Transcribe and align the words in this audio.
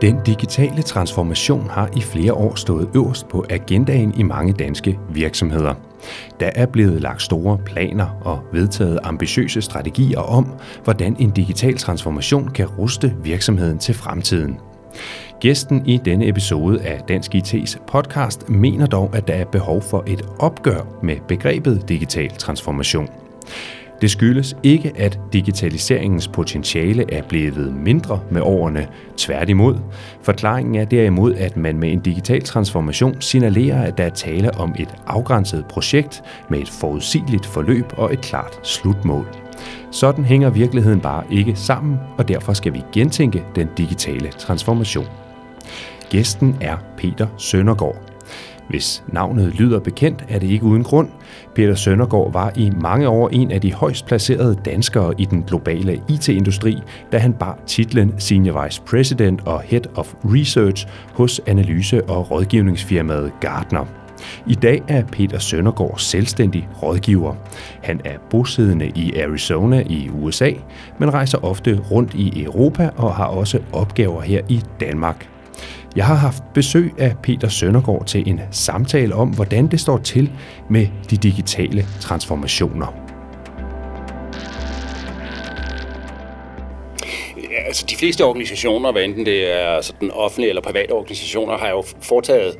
Den 0.00 0.20
digitale 0.26 0.82
transformation 0.82 1.68
har 1.70 1.88
i 1.96 2.00
flere 2.00 2.34
år 2.34 2.54
stået 2.54 2.88
øverst 2.94 3.28
på 3.28 3.44
agendaen 3.50 4.14
i 4.16 4.22
mange 4.22 4.52
danske 4.52 4.98
virksomheder. 5.10 5.74
Der 6.40 6.50
er 6.54 6.66
blevet 6.66 7.00
lagt 7.00 7.22
store 7.22 7.58
planer 7.58 8.06
og 8.24 8.40
vedtaget 8.52 8.98
ambitiøse 9.02 9.62
strategier 9.62 10.20
om, 10.20 10.46
hvordan 10.84 11.16
en 11.18 11.30
digital 11.30 11.76
transformation 11.76 12.48
kan 12.48 12.66
ruste 12.66 13.14
virksomheden 13.22 13.78
til 13.78 13.94
fremtiden. 13.94 14.58
Gæsten 15.40 15.86
i 15.86 16.00
denne 16.04 16.28
episode 16.28 16.82
af 16.82 17.00
Dansk 17.08 17.34
IT's 17.34 17.78
podcast 17.86 18.48
mener 18.48 18.86
dog, 18.86 19.10
at 19.16 19.28
der 19.28 19.34
er 19.34 19.44
behov 19.44 19.82
for 19.82 20.04
et 20.06 20.22
opgør 20.38 21.00
med 21.02 21.16
begrebet 21.28 21.88
digital 21.88 22.30
transformation. 22.30 23.08
Det 24.00 24.10
skyldes 24.10 24.56
ikke, 24.62 24.92
at 24.96 25.20
digitaliseringens 25.32 26.28
potentiale 26.28 27.12
er 27.12 27.22
blevet 27.22 27.74
mindre 27.74 28.20
med 28.30 28.42
årene. 28.42 28.88
Tværtimod. 29.16 29.78
Forklaringen 30.22 30.74
er 30.74 30.84
derimod, 30.84 31.34
at 31.34 31.56
man 31.56 31.78
med 31.78 31.92
en 31.92 32.00
digital 32.00 32.42
transformation 32.42 33.20
signalerer, 33.20 33.82
at 33.82 33.98
der 33.98 34.04
er 34.04 34.10
tale 34.10 34.54
om 34.54 34.74
et 34.78 34.94
afgrænset 35.06 35.64
projekt 35.64 36.22
med 36.50 36.58
et 36.58 36.68
forudsigeligt 36.68 37.46
forløb 37.46 37.84
og 37.96 38.12
et 38.12 38.20
klart 38.20 38.66
slutmål. 38.66 39.26
Sådan 39.90 40.24
hænger 40.24 40.50
virkeligheden 40.50 41.00
bare 41.00 41.24
ikke 41.30 41.56
sammen, 41.56 41.98
og 42.18 42.28
derfor 42.28 42.52
skal 42.52 42.74
vi 42.74 42.82
gentænke 42.92 43.44
den 43.54 43.68
digitale 43.76 44.28
transformation. 44.28 45.06
Gæsten 46.10 46.56
er 46.60 46.76
Peter 46.96 47.26
Søndergaard. 47.38 48.09
Hvis 48.70 49.04
navnet 49.12 49.54
lyder 49.54 49.80
bekendt, 49.80 50.24
er 50.28 50.38
det 50.38 50.46
ikke 50.46 50.64
uden 50.64 50.84
grund. 50.84 51.08
Peter 51.54 51.74
Søndergaard 51.74 52.32
var 52.32 52.52
i 52.56 52.70
mange 52.80 53.08
år 53.08 53.28
en 53.28 53.50
af 53.50 53.60
de 53.60 53.72
højst 53.72 54.06
placerede 54.06 54.56
danskere 54.64 55.14
i 55.18 55.24
den 55.24 55.42
globale 55.42 56.00
IT-industri, 56.08 56.78
da 57.12 57.18
han 57.18 57.32
bar 57.32 57.58
titlen 57.66 58.14
Senior 58.18 58.64
Vice 58.64 58.82
President 58.82 59.40
og 59.46 59.60
Head 59.60 59.98
of 59.98 60.14
Research 60.24 60.86
hos 61.14 61.40
analyse- 61.46 62.04
og 62.04 62.30
rådgivningsfirmaet 62.30 63.32
Gartner. 63.40 63.86
I 64.46 64.54
dag 64.54 64.82
er 64.88 65.04
Peter 65.04 65.38
Søndergaard 65.38 65.98
selvstændig 65.98 66.68
rådgiver. 66.82 67.34
Han 67.82 68.00
er 68.04 68.18
bosiddende 68.30 68.88
i 68.94 69.20
Arizona 69.20 69.82
i 69.86 70.10
USA, 70.12 70.50
men 70.98 71.14
rejser 71.14 71.44
ofte 71.44 71.80
rundt 71.90 72.14
i 72.14 72.44
Europa 72.44 72.90
og 72.96 73.14
har 73.14 73.26
også 73.26 73.58
opgaver 73.72 74.20
her 74.20 74.40
i 74.48 74.62
Danmark. 74.80 75.28
Jeg 75.96 76.06
har 76.06 76.14
haft 76.14 76.42
besøg 76.54 76.92
af 76.98 77.14
Peter 77.22 77.48
Søndergaard 77.48 78.06
til 78.06 78.28
en 78.28 78.40
samtale 78.50 79.14
om, 79.14 79.28
hvordan 79.28 79.66
det 79.66 79.80
står 79.80 79.98
til 79.98 80.30
med 80.70 80.86
de 81.10 81.16
digitale 81.16 81.86
transformationer. 82.00 82.86
Ja, 87.36 87.62
altså 87.66 87.86
de 87.90 87.96
fleste 87.96 88.24
organisationer, 88.24 88.92
hvad 88.92 89.02
enten 89.02 89.26
det 89.26 89.52
er 89.60 89.80
sådan 89.80 90.10
offentlige 90.10 90.48
eller 90.48 90.62
private 90.62 90.92
organisationer, 90.92 91.58
har 91.58 91.70
jo 91.70 91.84
foretaget 92.02 92.56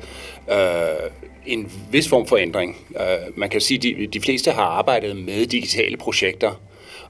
øh, 0.51 0.57
en 1.45 1.71
vis 1.91 2.09
form 2.09 2.27
for 2.27 2.37
ændring. 2.37 2.77
Øh, 2.95 3.37
man 3.37 3.49
kan 3.49 3.61
sige, 3.61 3.77
at 3.77 3.83
de, 3.83 4.07
de 4.07 4.21
fleste 4.21 4.51
har 4.51 4.63
arbejdet 4.63 5.15
med 5.15 5.45
digitale 5.45 5.97
projekter, 5.97 6.51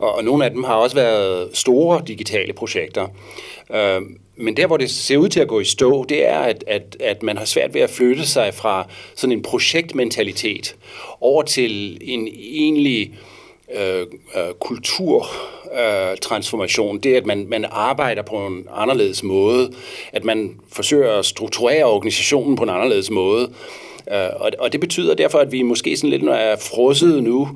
og, 0.02 0.16
og 0.16 0.24
nogle 0.24 0.46
af 0.46 0.52
dem 0.52 0.64
har 0.64 0.76
også 0.76 0.96
været 0.96 1.50
store 1.54 2.02
digitale 2.08 2.54
projekter. 2.54 3.08
Øh, 3.74 4.02
men 4.36 4.58
der, 4.58 4.68
hvor 4.68 4.78
det 4.78 4.90
ser 4.90 5.18
ud 5.18 5.30
til 5.30 5.40
at 5.40 5.48
gå 5.48 5.60
i 5.60 5.66
stå, 5.66 6.04
det 6.04 6.28
er, 6.28 6.40
at, 6.40 6.64
at, 6.68 6.98
at 7.00 7.24
man 7.24 7.38
har 7.38 7.46
svært 7.46 7.74
ved 7.74 7.82
at 7.82 7.90
flytte 7.90 8.28
sig 8.28 8.54
fra 8.54 8.88
sådan 9.16 9.38
en 9.38 9.42
projektmentalitet 9.42 10.76
over 11.22 11.44
til 11.44 11.98
en 12.02 12.28
egentlig 12.28 13.14
øh, 13.76 14.06
øh, 14.36 14.54
kulturtransformation. 14.60 17.00
Det 17.00 17.14
er, 17.14 17.18
at 17.18 17.26
man, 17.26 17.46
man 17.50 17.66
arbejder 17.72 18.22
på 18.22 18.36
en 18.36 18.68
anderledes 18.76 19.24
måde, 19.24 19.74
at 20.14 20.24
man 20.24 20.56
forsøger 20.72 21.20
at 21.20 21.26
strukturere 21.26 21.86
organisationen 21.86 22.56
på 22.56 22.64
en 22.64 22.70
anderledes 22.70 23.10
måde. 23.10 23.50
Øh, 24.12 24.30
og, 24.36 24.52
og 24.60 24.72
det 24.72 24.80
betyder 24.80 25.16
derfor, 25.16 25.38
at 25.38 25.52
vi 25.52 25.62
måske 25.62 25.98
sådan 25.98 26.10
lidt 26.10 26.24
er 26.24 26.56
frosset 26.56 27.24
nu, 27.24 27.50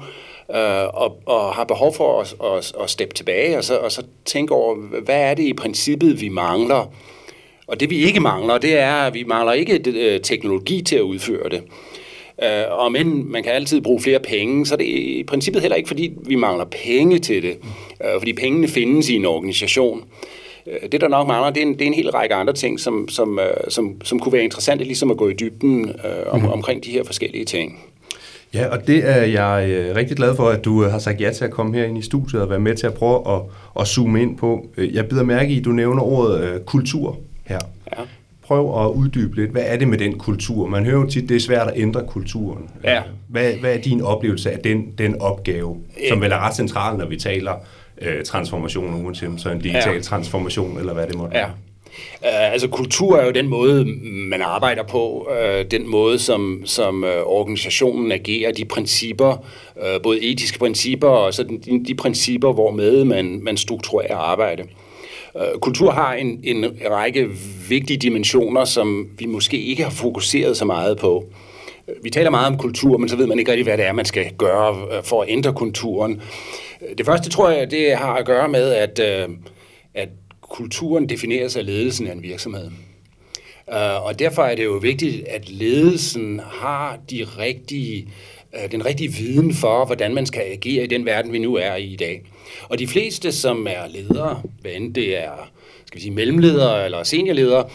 øh, 0.49 0.87
og, 0.93 1.17
og 1.25 1.53
har 1.53 1.63
behov 1.63 1.93
for 1.95 2.21
at, 2.21 2.35
at, 2.43 2.73
at 2.83 2.89
steppe 2.89 3.15
tilbage 3.15 3.57
og 3.57 3.63
så, 3.63 3.77
og 3.77 3.91
så 3.91 4.03
tænke 4.25 4.53
over, 4.53 4.75
hvad 4.75 5.21
er 5.21 5.33
det 5.33 5.43
i 5.43 5.53
princippet, 5.53 6.21
vi 6.21 6.29
mangler? 6.29 6.93
Og 7.67 7.79
det 7.79 7.89
vi 7.89 7.97
ikke 7.97 8.19
mangler, 8.19 8.57
det 8.57 8.79
er, 8.79 8.93
at 8.93 9.13
vi 9.13 9.23
mangler 9.23 9.53
ikke 9.53 9.81
øh, 9.85 10.21
teknologi 10.21 10.81
til 10.81 10.95
at 10.95 11.01
udføre 11.01 11.49
det. 11.49 11.63
Uh, 12.37 12.79
og 12.79 12.91
men 12.91 13.31
man 13.31 13.43
kan 13.43 13.51
altid 13.51 13.81
bruge 13.81 14.01
flere 14.01 14.19
penge, 14.19 14.65
så 14.65 14.75
det 14.75 14.89
er 14.89 15.19
i 15.19 15.23
princippet 15.23 15.61
heller 15.61 15.75
ikke, 15.75 15.87
fordi 15.87 16.11
vi 16.25 16.35
mangler 16.35 16.65
penge 16.65 17.19
til 17.19 17.43
det. 17.43 17.57
Uh, 17.99 18.19
fordi 18.21 18.33
pengene 18.33 18.67
findes 18.67 19.09
i 19.09 19.15
en 19.15 19.25
organisation. 19.25 20.03
Uh, 20.65 20.89
det, 20.91 21.01
der 21.01 21.07
nok 21.07 21.27
mangler, 21.27 21.49
det 21.49 21.63
er 21.63 21.65
en, 21.65 21.73
det 21.73 21.81
er 21.81 21.85
en 21.85 21.93
hel 21.93 22.09
række 22.09 22.35
andre 22.35 22.53
ting, 22.53 22.79
som, 22.79 23.07
som, 23.07 23.37
uh, 23.37 23.69
som, 23.69 24.01
som 24.03 24.19
kunne 24.19 24.33
være 24.33 24.43
interessante 24.43 24.83
ligesom 24.83 25.11
at 25.11 25.17
gå 25.17 25.29
i 25.29 25.33
dybden 25.33 25.85
uh, 25.85 26.33
om, 26.33 26.39
mm. 26.39 26.49
omkring 26.49 26.83
de 26.83 26.91
her 26.91 27.03
forskellige 27.03 27.45
ting. 27.45 27.79
Ja, 28.55 28.67
og 28.67 28.87
det 28.87 29.09
er 29.09 29.23
jeg 29.23 29.69
øh, 29.69 29.95
rigtig 29.95 30.17
glad 30.17 30.35
for, 30.35 30.49
at 30.49 30.65
du 30.65 30.83
øh, 30.83 30.91
har 30.91 30.99
sagt 30.99 31.21
ja 31.21 31.31
til 31.31 31.45
at 31.45 31.51
komme 31.51 31.77
her 31.77 31.85
ind 31.85 31.97
i 31.97 32.01
studiet 32.01 32.41
og 32.41 32.49
være 32.49 32.59
med 32.59 32.75
til 32.75 32.87
at 32.87 32.93
prøve 32.93 33.35
at, 33.35 33.41
at 33.79 33.87
zoome 33.87 34.21
ind 34.21 34.37
på. 34.37 34.67
Øh, 34.77 34.95
jeg 34.95 35.05
bider 35.05 35.23
mærke 35.23 35.53
i, 35.53 35.59
at 35.59 35.65
du 35.65 35.69
nævner 35.69 36.01
ordet 36.01 36.65
kultur 36.65 37.17
her. 37.43 37.59
Ja. 37.97 38.03
Prøv 38.43 38.85
at 38.85 38.91
uddybe 38.91 39.35
lidt. 39.35 39.51
Hvad 39.51 39.63
er 39.65 39.77
det 39.77 39.87
med 39.87 39.97
den 39.97 40.17
kultur? 40.17 40.67
Man 40.67 40.85
hører 40.85 40.99
jo 40.99 41.09
tit, 41.09 41.29
det 41.29 41.35
er 41.35 41.39
svært 41.39 41.67
at 41.67 41.73
ændre 41.75 42.03
kulturen. 42.07 42.69
Ja. 42.83 43.01
Hvad, 43.27 43.53
hvad 43.53 43.73
er 43.73 43.81
din 43.81 44.01
oplevelse 44.01 44.51
af 44.51 44.59
den, 44.59 44.85
den 44.97 45.21
opgave, 45.21 45.77
som 46.09 46.21
vel 46.21 46.31
er 46.31 46.47
ret 46.47 46.55
central, 46.55 46.97
når 46.97 47.05
vi 47.05 47.17
taler 47.17 47.53
øh, 48.01 48.23
transformation, 48.23 49.05
uanset 49.05 49.29
så 49.37 49.49
en 49.49 49.59
digital 49.59 49.95
ja. 49.95 50.01
transformation, 50.01 50.79
eller 50.79 50.93
hvad 50.93 51.07
det 51.07 51.17
måtte 51.17 51.33
være? 51.33 51.47
Ja. 51.47 51.51
Uh, 52.21 52.51
altså 52.53 52.67
kultur 52.67 53.17
er 53.17 53.25
jo 53.25 53.31
den 53.31 53.47
måde, 53.47 53.85
man 54.03 54.41
arbejder 54.41 54.83
på, 54.83 55.27
uh, 55.29 55.65
den 55.71 55.87
måde, 55.87 56.19
som, 56.19 56.61
som 56.65 57.03
uh, 57.03 57.09
organisationen 57.09 58.11
agerer, 58.11 58.51
de 58.51 58.65
principper, 58.65 59.45
uh, 59.75 60.01
både 60.03 60.23
etiske 60.23 60.59
principper 60.59 61.07
og 61.07 61.33
så 61.33 61.43
de, 61.43 61.83
de 61.87 61.95
principper, 61.95 62.53
hvormed 62.53 63.03
man, 63.03 63.39
man 63.43 63.57
strukturerer 63.57 64.15
arbejde. 64.15 64.63
Uh, 65.35 65.59
kultur 65.59 65.91
har 65.91 66.13
en, 66.13 66.39
en 66.43 66.65
række 66.91 67.27
vigtige 67.69 67.97
dimensioner, 67.97 68.65
som 68.65 69.07
vi 69.19 69.25
måske 69.25 69.61
ikke 69.61 69.83
har 69.83 69.91
fokuseret 69.91 70.57
så 70.57 70.65
meget 70.65 70.97
på. 70.97 71.25
Vi 72.03 72.09
taler 72.09 72.29
meget 72.29 72.47
om 72.47 72.57
kultur, 72.57 72.97
men 72.97 73.09
så 73.09 73.15
ved 73.15 73.27
man 73.27 73.39
ikke 73.39 73.51
rigtig, 73.51 73.63
hvad 73.63 73.77
det 73.77 73.85
er, 73.85 73.93
man 73.93 74.05
skal 74.05 74.31
gøre 74.37 74.75
for 75.03 75.21
at 75.21 75.29
ændre 75.29 75.53
kulturen. 75.53 76.21
Det 76.97 77.05
første, 77.05 77.29
tror 77.29 77.49
jeg, 77.49 77.71
det 77.71 77.95
har 77.95 78.13
at 78.13 78.25
gøre 78.25 78.49
med, 78.49 78.71
at, 78.71 78.99
at 79.93 80.09
kulturen 80.55 81.09
defineres 81.09 81.55
af 81.55 81.65
ledelsen 81.65 82.07
af 82.07 82.11
en 82.11 82.23
virksomhed. 82.23 82.71
Øh, 83.73 84.05
og 84.05 84.19
derfor 84.19 84.43
er 84.43 84.55
det 84.55 84.63
jo 84.63 84.71
vigtigt, 84.71 85.27
at 85.27 85.49
ledelsen 85.49 86.41
har 86.43 86.99
de 87.09 87.23
rigtige, 87.23 88.07
øh, 88.55 88.71
den 88.71 88.85
rigtige 88.85 89.13
viden 89.13 89.53
for, 89.53 89.85
hvordan 89.85 90.13
man 90.13 90.25
skal 90.25 90.41
agere 90.41 90.83
i 90.83 90.87
den 90.87 91.05
verden, 91.05 91.33
vi 91.33 91.39
nu 91.39 91.55
er 91.55 91.75
i 91.75 91.83
i 91.83 91.95
dag. 91.95 92.21
Og 92.69 92.79
de 92.79 92.87
fleste, 92.87 93.31
som 93.31 93.67
er 93.69 93.87
ledere, 93.87 94.41
hvad 94.61 94.71
end 94.71 94.93
det 94.93 95.17
er 95.17 95.51
skal 95.85 95.97
vi 95.97 96.01
sige, 96.01 96.13
mellemledere 96.13 96.85
eller 96.85 97.03
seniorledere, 97.03 97.69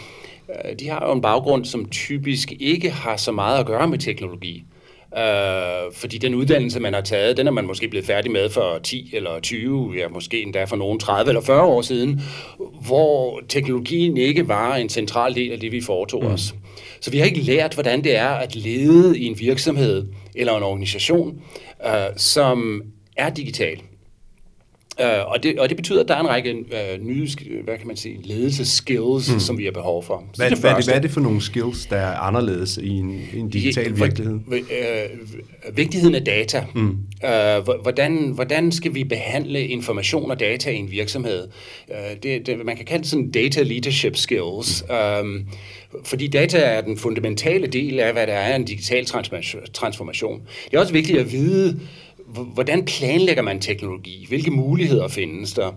øh, 0.49 0.79
de 0.79 0.89
har 0.89 1.07
jo 1.07 1.13
en 1.13 1.21
baggrund, 1.21 1.65
som 1.65 1.89
typisk 1.89 2.53
ikke 2.61 2.91
har 2.91 3.17
så 3.17 3.33
meget 3.33 3.59
at 3.59 3.67
gøre 3.67 3.89
med 3.89 3.99
teknologi. 3.99 4.65
Øh, 5.19 5.93
fordi 5.93 6.19
den 6.19 6.35
uddannelse, 6.35 6.81
man 6.81 6.95
har 6.95 7.01
taget, 7.01 7.37
den 7.37 7.47
er 7.47 7.51
man 7.51 7.67
måske 7.67 7.89
blevet 7.89 8.07
færdig 8.07 8.31
med 8.31 8.51
for 8.51 8.79
10 8.83 9.11
eller 9.13 9.41
20, 9.41 9.95
ja 9.97 10.09
måske 10.09 10.43
endda 10.43 10.65
for 10.65 10.77
nogen 10.77 10.99
30 10.99 11.29
eller 11.31 11.41
40 11.41 11.63
år 11.63 11.83
siden, 11.83 12.21
hvor 12.87 13.41
teknologien 13.49 14.17
ikke 14.17 14.49
var 14.49 14.77
en 14.77 14.89
central 14.89 15.35
del 15.35 15.53
af 15.53 15.61
det, 15.61 15.73
vi 15.73 15.81
foretog 15.81 16.25
mm. 16.25 16.31
os. 16.31 16.55
Så 17.01 17.11
vi 17.11 17.19
har 17.19 17.25
ikke 17.25 17.41
lært, 17.41 17.75
hvordan 17.75 18.05
det 18.05 18.17
er 18.17 18.29
at 18.29 18.57
lede 18.57 19.19
i 19.19 19.27
en 19.27 19.39
virksomhed 19.39 20.07
eller 20.35 20.57
en 20.57 20.63
organisation, 20.63 21.43
øh, 21.87 21.93
som 22.17 22.83
er 23.17 23.31
digital. 23.31 23.83
Uh, 25.01 25.33
og, 25.33 25.43
det, 25.43 25.59
og 25.59 25.69
det 25.69 25.77
betyder, 25.77 26.03
at 26.03 26.09
der 26.09 26.15
er 26.15 26.21
en 26.21 26.29
række 26.29 26.55
uh, 26.55 27.07
nye 27.07 27.29
hvad 27.65 27.79
kan 27.79 27.87
man 27.87 27.97
sige, 27.97 28.19
ledelseskills, 28.25 29.33
mm. 29.33 29.41
som 29.41 29.59
vi 29.59 29.65
har 29.65 29.71
behov 29.71 30.05
for. 30.05 30.25
Så 30.33 30.43
hvad, 30.43 30.51
det 30.51 30.59
hvad, 30.59 30.71
er 30.71 30.77
det, 30.77 30.85
hvad 30.85 30.95
er 30.95 31.01
det 31.01 31.11
for 31.11 31.21
nogle 31.21 31.43
skills, 31.43 31.87
der 31.87 31.97
er 31.97 32.17
anderledes 32.17 32.77
i 32.77 32.89
en, 32.89 33.21
en 33.35 33.51
digital 33.51 33.85
ja, 33.85 34.05
virkelighed? 34.05 34.35
Uh, 34.35 35.77
vigtigheden 35.77 36.15
af 36.15 36.25
data. 36.25 36.65
Mm. 36.75 36.99
Uh, 37.25 37.83
hvordan, 37.83 38.31
hvordan 38.35 38.73
skal 38.73 38.95
vi 38.95 39.05
behandle 39.05 39.67
information 39.67 40.31
og 40.31 40.41
data 40.41 40.71
i 40.71 40.77
en 40.77 40.91
virksomhed? 40.91 41.49
Uh, 41.89 41.95
det, 42.23 42.47
det, 42.47 42.67
man 42.67 42.77
kan 42.77 42.85
kalde 42.85 43.03
det 43.03 43.11
sådan 43.11 43.31
data 43.31 43.63
leadership 43.63 44.17
skills. 44.17 44.85
Mm. 44.89 44.95
Um, 45.21 45.47
fordi 46.05 46.27
data 46.27 46.59
er 46.59 46.81
den 46.81 46.99
fundamentale 46.99 47.67
del 47.67 48.01
af, 48.01 48.13
hvad 48.13 48.27
der 48.27 48.33
er 48.33 48.57
en 48.57 48.65
digital 48.65 49.05
transformation. 49.73 50.41
Det 50.71 50.77
er 50.77 50.81
også 50.81 50.93
vigtigt 50.93 51.19
at 51.19 51.33
vide, 51.33 51.81
hvordan 52.31 52.85
planlægger 52.85 53.43
man 53.43 53.61
teknologi? 53.61 54.27
Hvilke 54.29 54.51
muligheder 54.51 55.09
findes 55.09 55.53
der? 55.53 55.73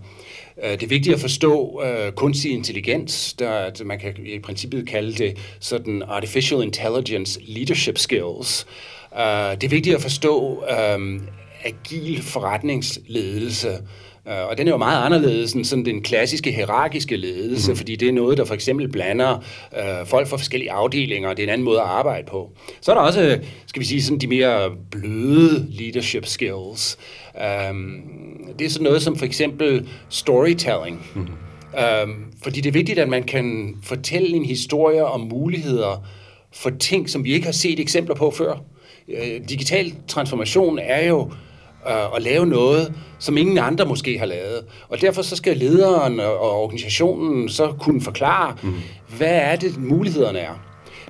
Øh, 0.63 0.71
det 0.71 0.83
er 0.83 0.87
vigtigt 0.87 1.15
at 1.15 1.21
forstå 1.21 1.81
uh, 1.81 2.13
kunstig 2.15 2.51
intelligens, 2.51 3.33
der 3.33 3.51
altså, 3.51 3.83
man 3.83 3.99
kan 3.99 4.13
i 4.25 4.39
princippet 4.39 4.87
kalde 4.87 5.13
det 5.13 5.37
sådan 5.59 6.03
artificial 6.07 6.63
intelligence 6.63 7.39
leadership 7.47 7.97
skills. 7.97 8.65
Uh, 9.11 9.19
det 9.19 9.63
er 9.63 9.69
vigtigt 9.69 9.95
at 9.95 10.01
forstå 10.01 10.63
um, 10.95 11.27
agil 11.63 12.21
forretningsledelse. 12.21 13.77
Uh, 14.25 14.49
og 14.49 14.57
den 14.57 14.67
er 14.67 14.71
jo 14.71 14.77
meget 14.77 15.05
anderledes 15.05 15.53
end 15.53 15.65
sådan 15.65 15.85
den 15.85 16.01
klassiske 16.01 16.51
hierarkiske 16.51 17.17
ledelse, 17.17 17.71
mm. 17.71 17.77
fordi 17.77 17.95
det 17.95 18.07
er 18.07 18.11
noget, 18.11 18.37
der 18.37 18.45
for 18.45 18.53
eksempel 18.53 18.87
blander 18.87 19.37
uh, 19.71 20.07
folk 20.07 20.27
fra 20.27 20.37
forskellige 20.37 20.71
afdelinger, 20.71 21.29
og 21.29 21.37
det 21.37 21.43
er 21.43 21.47
en 21.47 21.53
anden 21.53 21.65
måde 21.65 21.79
at 21.79 21.85
arbejde 21.85 22.27
på. 22.27 22.51
Så 22.81 22.91
er 22.91 22.95
der 22.95 23.01
også, 23.01 23.39
skal 23.65 23.79
vi 23.79 23.85
sige, 23.85 24.03
sådan 24.03 24.17
de 24.17 24.27
mere 24.27 24.71
bløde 24.91 25.67
leadership 25.69 26.25
skills. 26.25 26.97
Um, 27.69 28.01
det 28.59 28.65
er 28.65 28.69
sådan 28.69 28.83
noget 28.83 29.01
som 29.01 29.15
for 29.15 29.25
eksempel 29.25 29.89
storytelling. 30.09 31.05
Mm. 31.15 31.21
Um, 31.21 32.25
fordi 32.43 32.61
det 32.61 32.69
er 32.69 32.73
vigtigt, 32.73 32.99
at 32.99 33.09
man 33.09 33.23
kan 33.23 33.75
fortælle 33.83 34.35
en 34.35 34.45
historie 34.45 35.05
om 35.05 35.21
muligheder 35.21 36.05
for 36.53 36.69
ting, 36.79 37.09
som 37.09 37.23
vi 37.23 37.33
ikke 37.33 37.45
har 37.45 37.53
set 37.53 37.79
eksempler 37.79 38.15
på 38.15 38.31
før. 38.31 38.53
Uh, 39.07 39.47
digital 39.49 39.93
transformation 40.07 40.79
er 40.79 41.07
jo 41.07 41.31
uh, 41.85 42.15
at 42.15 42.21
lave 42.21 42.45
noget, 42.45 42.93
som 43.19 43.37
ingen 43.37 43.57
andre 43.57 43.85
måske 43.85 44.19
har 44.19 44.25
lavet. 44.25 44.65
Og 44.89 45.01
derfor 45.01 45.21
så 45.21 45.35
skal 45.35 45.57
lederen 45.57 46.19
og 46.19 46.63
organisationen 46.63 47.49
så 47.49 47.73
kunne 47.79 48.01
forklare, 48.01 48.55
mm. 48.63 48.73
hvad 49.17 49.35
er 49.41 49.55
det, 49.55 49.77
mulighederne 49.77 50.39
er. 50.39 50.59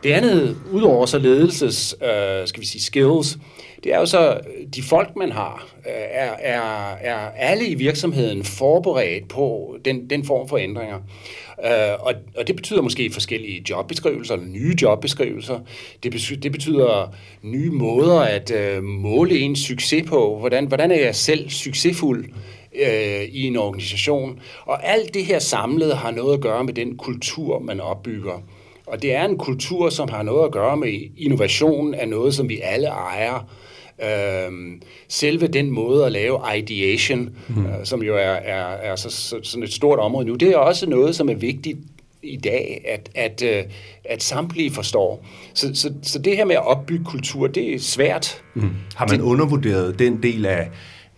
Det 0.04 0.12
andet, 0.12 0.58
udover 0.72 1.06
så 1.06 1.18
ledelses, 1.18 1.96
uh, 2.02 2.08
skal 2.48 2.62
vi 2.62 2.66
sige, 2.66 2.82
skills, 2.82 3.38
det 3.84 3.94
er 3.94 4.00
jo 4.00 4.06
så, 4.06 4.40
de 4.76 4.84
folk, 4.84 5.16
man 5.16 5.32
har, 5.32 5.68
øh, 5.86 5.92
er, 5.94 6.32
er, 6.40 6.92
er 7.02 7.16
alle 7.16 7.68
i 7.68 7.76
virksomheden 7.76 8.44
forberedt 8.44 9.28
på 9.28 9.78
den, 9.86 10.10
den 10.10 10.26
form 10.26 10.50
for 10.50 10.58
ændringer. 10.58 10.98
Uh, 11.58 12.06
og, 12.06 12.14
og 12.38 12.48
det 12.48 12.56
betyder 12.56 12.82
måske 12.82 13.12
forskellige 13.14 13.66
jobbeskrivelser, 13.70 14.34
eller 14.34 14.48
nye 14.48 14.76
jobbeskrivelser. 14.82 15.60
Det 16.04 16.12
betyder, 16.12 16.40
det 16.40 16.52
betyder 16.52 17.14
nye 17.42 17.72
måder 17.72 18.20
at 18.20 18.52
uh, 18.52 18.84
måle 18.84 19.40
en 19.40 19.56
succes 19.56 20.10
på. 20.10 20.38
Hvordan, 20.40 20.66
hvordan 20.66 20.92
er 20.92 21.00
jeg 21.00 21.16
selv 21.16 21.50
succesfuld 21.50 22.26
uh, 22.74 23.24
i 23.24 23.48
en 23.48 23.58
organisation? 23.58 24.40
Og 24.66 24.88
alt 24.88 25.14
det 25.14 25.26
her 25.26 25.40
samlet 25.40 25.98
har 25.98 26.12
noget 26.12 26.34
at 26.34 26.42
gøre 26.42 26.64
med 26.64 26.74
den 26.74 26.98
kultur, 26.98 27.60
man 27.60 27.80
opbygger. 27.80 28.44
Og 28.88 29.02
det 29.02 29.16
er 29.16 29.26
en 29.26 29.38
kultur, 29.38 29.90
som 29.90 30.10
har 30.10 30.24
noget 30.24 30.46
at 30.46 30.52
gøre 30.52 30.78
med 30.78 30.94
innovation 31.18 31.94
af 31.94 32.10
noget, 32.10 32.34
som 32.34 32.50
vi 32.50 32.60
alle 32.64 32.88
ejer. 32.88 33.48
Øhm, 34.02 34.82
selve 35.08 35.48
den 35.48 35.72
måde 35.72 36.06
at 36.06 36.12
lave 36.12 36.40
ideation, 36.58 37.30
mm. 37.48 37.66
øh, 37.66 37.72
som 37.84 38.04
jo 38.04 38.16
er, 38.16 38.20
er, 38.20 38.66
er 38.66 38.96
så, 38.96 39.10
så, 39.10 39.40
sådan 39.44 39.64
et 39.64 39.74
stort 39.74 40.00
område 40.00 40.26
nu, 40.26 40.36
det 40.36 40.50
er 40.50 40.58
også 40.58 40.90
noget, 40.90 41.16
som 41.16 41.30
er 41.30 41.34
vigtigt 41.34 41.78
i 42.24 42.38
dag, 42.38 42.86
at, 42.88 43.10
at, 43.16 43.44
øh, 43.44 43.64
at 44.06 44.24
samtlige 44.24 44.72
forstår. 44.72 45.26
Så, 45.54 45.76
så, 45.76 45.94
så 46.02 46.20
det 46.20 46.38
her 46.38 46.46
med 46.46 46.56
at 46.56 46.68
opbygge 46.68 47.06
kultur, 47.06 47.48
det 47.48 47.74
er 47.74 47.80
svært. 47.80 48.42
Mm. 48.54 48.70
Har 48.96 49.08
man 49.08 49.20
det, 49.20 49.26
undervurderet 49.26 50.00
den 50.00 50.24
del 50.24 50.46
af, 50.46 50.70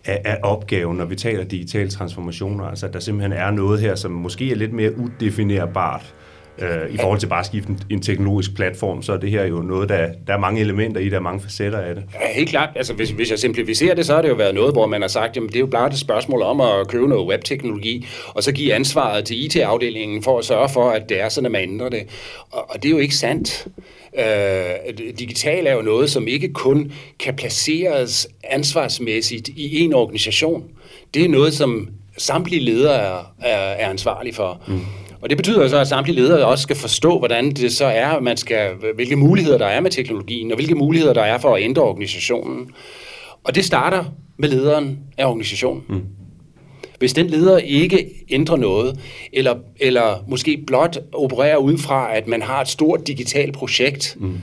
af, 0.04 0.22
af 0.24 0.38
opgaven, 0.42 0.96
når 0.96 1.04
vi 1.04 1.16
taler 1.16 1.44
digitale 1.44 1.90
transformationer? 1.90 2.64
Altså, 2.64 2.86
at 2.86 2.92
der 2.92 3.00
simpelthen 3.00 3.32
er 3.32 3.50
noget 3.50 3.80
her, 3.80 3.94
som 3.94 4.10
måske 4.10 4.50
er 4.50 4.54
lidt 4.54 4.72
mere 4.72 4.92
udefinerbart, 4.98 6.14
Øh, 6.58 6.94
I 6.94 6.96
forhold 6.96 7.20
til 7.20 7.26
bare 7.26 7.40
at 7.40 7.46
skifte 7.46 7.70
en, 7.70 7.80
en 7.90 8.02
teknologisk 8.02 8.54
platform, 8.54 9.02
så 9.02 9.12
er 9.12 9.16
det 9.16 9.30
her 9.30 9.44
jo 9.44 9.56
noget, 9.56 9.88
der, 9.88 10.08
der 10.26 10.32
er 10.34 10.38
mange 10.38 10.60
elementer 10.60 11.00
i, 11.00 11.08
der 11.08 11.16
er 11.16 11.20
mange 11.20 11.40
facetter 11.40 11.78
af 11.78 11.94
det. 11.94 12.04
Ja, 12.14 12.34
helt 12.34 12.48
klart. 12.48 12.68
Altså, 12.76 12.94
hvis, 12.94 13.10
hvis 13.10 13.30
jeg 13.30 13.38
simplificerer 13.38 13.94
det, 13.94 14.06
så 14.06 14.14
har 14.14 14.22
det 14.22 14.28
jo 14.28 14.34
været 14.34 14.54
noget, 14.54 14.74
hvor 14.74 14.86
man 14.86 15.00
har 15.00 15.08
sagt, 15.08 15.36
jamen 15.36 15.48
det 15.48 15.56
er 15.56 15.60
jo 15.60 15.66
bare 15.66 15.88
et 15.88 15.98
spørgsmål 15.98 16.42
om 16.42 16.60
at 16.60 16.88
købe 16.88 17.08
noget 17.08 17.28
webteknologi, 17.28 18.06
og 18.28 18.42
så 18.42 18.52
give 18.52 18.74
ansvaret 18.74 19.24
til 19.24 19.44
IT-afdelingen 19.44 20.22
for 20.22 20.38
at 20.38 20.44
sørge 20.44 20.68
for, 20.68 20.90
at 20.90 21.08
det 21.08 21.20
er 21.20 21.28
sådan, 21.28 21.46
at 21.46 21.52
man 21.52 21.62
ændrer 21.62 21.88
det. 21.88 22.02
Og, 22.50 22.70
og 22.70 22.82
det 22.82 22.88
er 22.88 22.92
jo 22.92 22.98
ikke 22.98 23.14
sandt. 23.14 23.66
Øh, 24.18 24.98
digital 25.18 25.66
er 25.66 25.74
jo 25.74 25.82
noget, 25.82 26.10
som 26.10 26.28
ikke 26.28 26.52
kun 26.52 26.92
kan 27.18 27.36
placeres 27.36 28.28
ansvarsmæssigt 28.44 29.48
i 29.48 29.80
en 29.80 29.94
organisation. 29.94 30.64
Det 31.14 31.24
er 31.24 31.28
noget, 31.28 31.54
som 31.54 31.88
samtlige 32.18 32.64
ledere 32.64 32.94
er, 32.94 33.32
er, 33.42 33.56
er 33.56 33.90
ansvarlige 33.90 34.34
for. 34.34 34.60
Mm. 34.66 34.80
Og 35.26 35.30
det 35.30 35.36
betyder 35.36 35.68
så, 35.68 35.78
at 35.78 35.88
samtlige 35.88 36.16
ledere 36.16 36.46
også 36.46 36.62
skal 36.62 36.76
forstå, 36.76 37.18
hvordan 37.18 37.50
det 37.50 37.72
så 37.72 37.84
er, 37.84 38.20
man 38.20 38.36
skal, 38.36 38.70
hvilke 38.94 39.16
muligheder 39.16 39.58
der 39.58 39.66
er 39.66 39.80
med 39.80 39.90
teknologien, 39.90 40.50
og 40.50 40.56
hvilke 40.56 40.74
muligheder 40.74 41.12
der 41.12 41.22
er 41.22 41.38
for 41.38 41.54
at 41.54 41.62
ændre 41.62 41.82
organisationen. 41.82 42.70
Og 43.44 43.54
det 43.54 43.64
starter 43.64 44.04
med 44.36 44.48
lederen 44.48 44.98
af 45.18 45.26
organisationen. 45.26 45.82
Mm. 45.88 46.02
Hvis 46.98 47.12
den 47.12 47.26
leder 47.26 47.58
ikke 47.58 48.06
ændrer 48.30 48.56
noget, 48.56 49.00
eller, 49.32 49.54
eller 49.80 50.24
måske 50.28 50.64
blot 50.66 50.98
opererer 51.12 51.56
ud 51.56 51.78
fra, 51.78 52.16
at 52.16 52.26
man 52.26 52.42
har 52.42 52.60
et 52.60 52.68
stort 52.68 53.06
digitalt 53.06 53.54
projekt, 53.54 54.16
mm. 54.20 54.40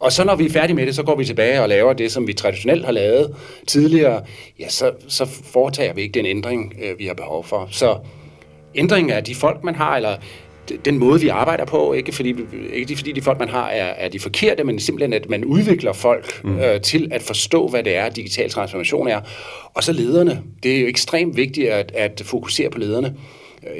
og 0.00 0.12
så 0.12 0.24
når 0.24 0.36
vi 0.36 0.46
er 0.46 0.50
færdige 0.50 0.76
med 0.76 0.86
det, 0.86 0.94
så 0.94 1.02
går 1.02 1.16
vi 1.16 1.24
tilbage 1.24 1.62
og 1.62 1.68
laver 1.68 1.92
det, 1.92 2.12
som 2.12 2.26
vi 2.26 2.32
traditionelt 2.32 2.84
har 2.84 2.92
lavet 2.92 3.34
tidligere, 3.66 4.22
ja, 4.60 4.68
så, 4.68 4.90
så 5.08 5.24
foretager 5.24 5.92
vi 5.92 6.02
ikke 6.02 6.18
den 6.18 6.26
ændring, 6.26 6.74
øh, 6.82 6.98
vi 6.98 7.06
har 7.06 7.14
behov 7.14 7.44
for. 7.44 7.68
Så 7.70 7.96
ændring 8.74 9.12
af 9.12 9.24
de 9.24 9.34
folk, 9.34 9.64
man 9.64 9.74
har, 9.74 9.96
eller 9.96 10.16
den 10.84 10.98
måde, 10.98 11.20
vi 11.20 11.28
arbejder 11.28 11.64
på, 11.64 11.92
ikke 11.92 12.12
fordi, 12.12 12.34
ikke 12.72 12.96
fordi 12.96 13.12
de 13.12 13.22
folk, 13.22 13.38
man 13.38 13.48
har, 13.48 13.68
er, 13.68 13.84
er 13.84 14.08
de 14.08 14.20
forkerte, 14.20 14.64
men 14.64 14.80
simpelthen, 14.80 15.12
at 15.12 15.30
man 15.30 15.44
udvikler 15.44 15.92
folk 15.92 16.44
mm. 16.44 16.58
øh, 16.58 16.80
til 16.80 17.08
at 17.12 17.22
forstå, 17.22 17.68
hvad 17.68 17.82
det 17.82 17.96
er, 17.96 18.08
digital 18.08 18.50
transformation 18.50 19.08
er. 19.08 19.20
Og 19.74 19.84
så 19.84 19.92
lederne. 19.92 20.42
Det 20.62 20.76
er 20.76 20.80
jo 20.80 20.86
ekstremt 20.86 21.36
vigtigt 21.36 21.68
at, 21.68 21.92
at 21.94 22.22
fokusere 22.24 22.70
på 22.70 22.78
lederne. 22.78 23.14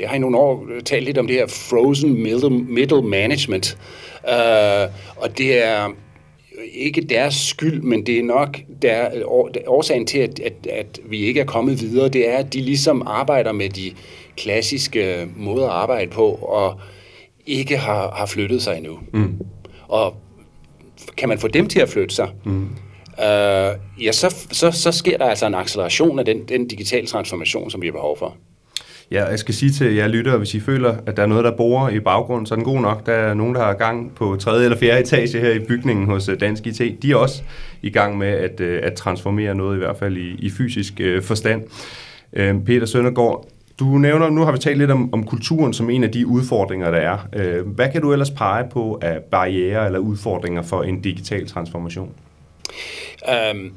Jeg 0.01 0.09
har 0.09 0.17
i 0.17 0.19
nogle 0.19 0.37
år 0.37 0.67
talt 0.85 1.05
lidt 1.05 1.19
om 1.19 1.27
det 1.27 1.37
her 1.37 1.47
frozen 1.47 2.23
middle, 2.23 2.51
middle 2.51 3.03
management, 3.03 3.79
øh, 4.29 4.89
og 5.17 5.39
det 5.39 5.65
er 5.65 5.95
ikke 6.75 7.01
deres 7.01 7.35
skyld, 7.35 7.83
men 7.83 8.07
det 8.07 8.19
er 8.19 8.23
nok 8.23 8.59
der, 8.83 9.09
årsagen 9.67 10.07
til, 10.07 10.19
at, 10.19 10.41
at, 10.41 10.67
at 10.71 11.01
vi 11.05 11.25
ikke 11.25 11.41
er 11.41 11.45
kommet 11.45 11.81
videre, 11.81 12.09
det 12.09 12.31
er, 12.31 12.37
at 12.37 12.53
de 12.53 12.61
ligesom 12.61 13.03
arbejder 13.07 13.53
med 13.53 13.69
de 13.69 13.93
klassiske 14.37 15.29
måder 15.37 15.67
at 15.67 15.73
arbejde 15.73 16.11
på, 16.11 16.27
og 16.29 16.81
ikke 17.47 17.77
har, 17.77 18.11
har 18.11 18.27
flyttet 18.27 18.63
sig 18.63 18.77
endnu. 18.77 18.99
Mm. 19.13 19.39
Og 19.89 20.17
kan 21.17 21.29
man 21.29 21.39
få 21.39 21.49
dem 21.49 21.67
til 21.67 21.81
at 21.81 21.89
flytte 21.89 22.15
sig, 22.15 22.29
mm. 22.45 22.63
øh, 23.21 23.71
ja, 24.05 24.13
så, 24.13 24.47
så, 24.53 24.71
så 24.71 24.93
sker 24.93 25.19
der 25.19 25.27
altså 25.27 25.47
en 25.47 25.55
acceleration 25.55 26.19
af 26.19 26.25
den, 26.25 26.45
den 26.49 26.69
digitale 26.69 27.07
transformation, 27.07 27.71
som 27.71 27.83
vi 27.83 27.87
har 27.87 27.93
behov 27.93 28.19
for. 28.19 28.37
Ja, 29.11 29.25
jeg 29.25 29.39
skal 29.39 29.55
sige 29.55 29.73
til 29.73 29.95
jer 29.95 30.07
lyttere, 30.07 30.39
hvis 30.39 30.55
I 30.55 30.61
føler, 30.61 30.97
at 31.07 31.17
der 31.17 31.23
er 31.23 31.27
noget, 31.27 31.45
der 31.45 31.57
borer 31.57 31.91
i 31.91 32.01
baggrunden, 32.01 32.47
så 32.47 32.55
er 32.55 32.57
den 32.57 32.65
god 32.65 32.81
nok. 32.81 33.07
Der 33.07 33.13
er 33.13 33.35
nogen, 33.35 33.55
der 33.55 33.61
har 33.65 33.75
gang 33.75 34.15
på 34.15 34.37
tredje 34.37 34.65
eller 34.65 34.79
fjerde 34.79 35.01
etage 35.01 35.41
her 35.41 35.51
i 35.51 35.59
bygningen 35.59 36.07
hos 36.07 36.29
øh, 36.29 36.41
Dansk 36.41 36.67
IT. 36.67 37.03
De 37.03 37.13
er 37.13 37.17
også 37.17 37.43
i 37.83 37.91
gang 37.91 38.19
med 38.19 38.29
at, 38.29 38.61
øh, 38.61 38.81
at 38.83 38.95
transformere 38.95 39.55
noget, 39.55 39.77
i 39.77 39.79
hvert 39.79 39.97
fald 39.97 40.17
i, 40.17 40.35
i 40.39 40.51
fysisk 40.51 41.01
øh, 41.01 41.23
forstand. 41.23 41.63
Peter 42.67 42.87
Søndergaard, 42.87 43.49
du 43.79 43.85
nævner, 43.85 44.31
nu 44.31 44.45
har 44.45 44.53
vi 44.53 44.59
talt 44.59 44.79
lidt 44.79 44.91
om, 44.91 45.15
om 45.15 45.27
kulturen 45.27 45.73
som 45.73 45.91
en 45.91 46.05
af 46.05 46.13
de 46.13 46.27
udfordringer, 46.27 46.91
der 46.91 46.99
er. 46.99 47.19
Øh, 47.33 47.67
hvad 47.67 47.93
kan 47.93 48.03
du 48.03 48.13
ellers 48.13 48.31
pege 48.31 48.69
på 48.71 48.99
af 49.03 49.23
barriere 49.23 49.87
eller 49.87 49.99
udfordringer 49.99 50.63
for 50.63 50.83
en 50.83 51.01
digital 51.01 51.49
transformation? 51.49 52.11
Um 53.53 53.73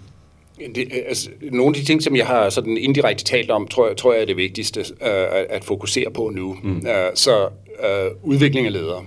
det, 0.75 0.87
altså, 1.07 1.29
nogle 1.51 1.75
af 1.75 1.81
de 1.81 1.85
ting, 1.85 2.03
som 2.03 2.15
jeg 2.15 2.27
har 2.27 2.49
sådan 2.49 2.77
indirekte 2.77 3.23
talt 3.23 3.51
om, 3.51 3.67
tror 3.67 3.87
jeg, 3.87 3.97
tror 3.97 4.13
jeg 4.13 4.21
er 4.21 4.25
det 4.25 4.37
vigtigste 4.37 4.79
uh, 4.79 5.07
at, 5.07 5.45
at 5.49 5.63
fokusere 5.63 6.11
på 6.11 6.31
nu. 6.35 6.57
Mm. 6.63 6.77
Uh, 6.77 6.83
så 7.13 7.49
uh, 7.79 8.29
udvikling 8.29 8.67
af 8.67 8.73
ledere. 8.73 9.03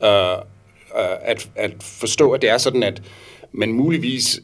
Uh, 0.00 0.42
uh, 0.94 1.16
at, 1.22 1.50
at 1.56 1.72
forstå, 1.80 2.30
at 2.30 2.42
det 2.42 2.50
er 2.50 2.58
sådan, 2.58 2.82
at 2.82 3.02
man 3.52 3.72
muligvis 3.72 4.40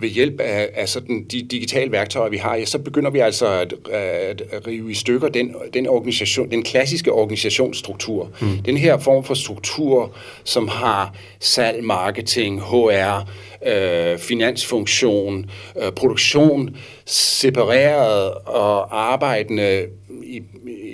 ved 0.00 0.08
hjælp 0.08 0.40
af, 0.40 0.68
af 0.74 0.88
sådan 0.88 1.24
de 1.24 1.42
digitale 1.42 1.92
værktøjer, 1.92 2.30
vi 2.30 2.36
har, 2.36 2.56
ja, 2.56 2.64
så 2.64 2.78
begynder 2.78 3.10
vi 3.10 3.18
altså 3.18 3.46
at, 3.46 3.74
at, 3.92 4.66
rive 4.66 4.90
i 4.90 4.94
stykker 4.94 5.28
den, 5.28 5.54
den, 5.74 5.86
organisation, 5.86 6.50
den 6.50 6.62
klassiske 6.62 7.12
organisationsstruktur. 7.12 8.30
Mm. 8.40 8.58
Den 8.64 8.76
her 8.76 8.98
form 8.98 9.24
for 9.24 9.34
struktur, 9.34 10.12
som 10.44 10.68
har 10.68 11.14
salg, 11.40 11.84
marketing, 11.84 12.60
HR, 12.60 13.28
øh, 13.66 14.18
finansfunktion, 14.18 15.50
øh, 15.82 15.92
produktion, 15.92 16.76
separeret 17.06 18.32
og 18.46 19.00
arbejdende 19.12 19.86
i, 20.22 20.42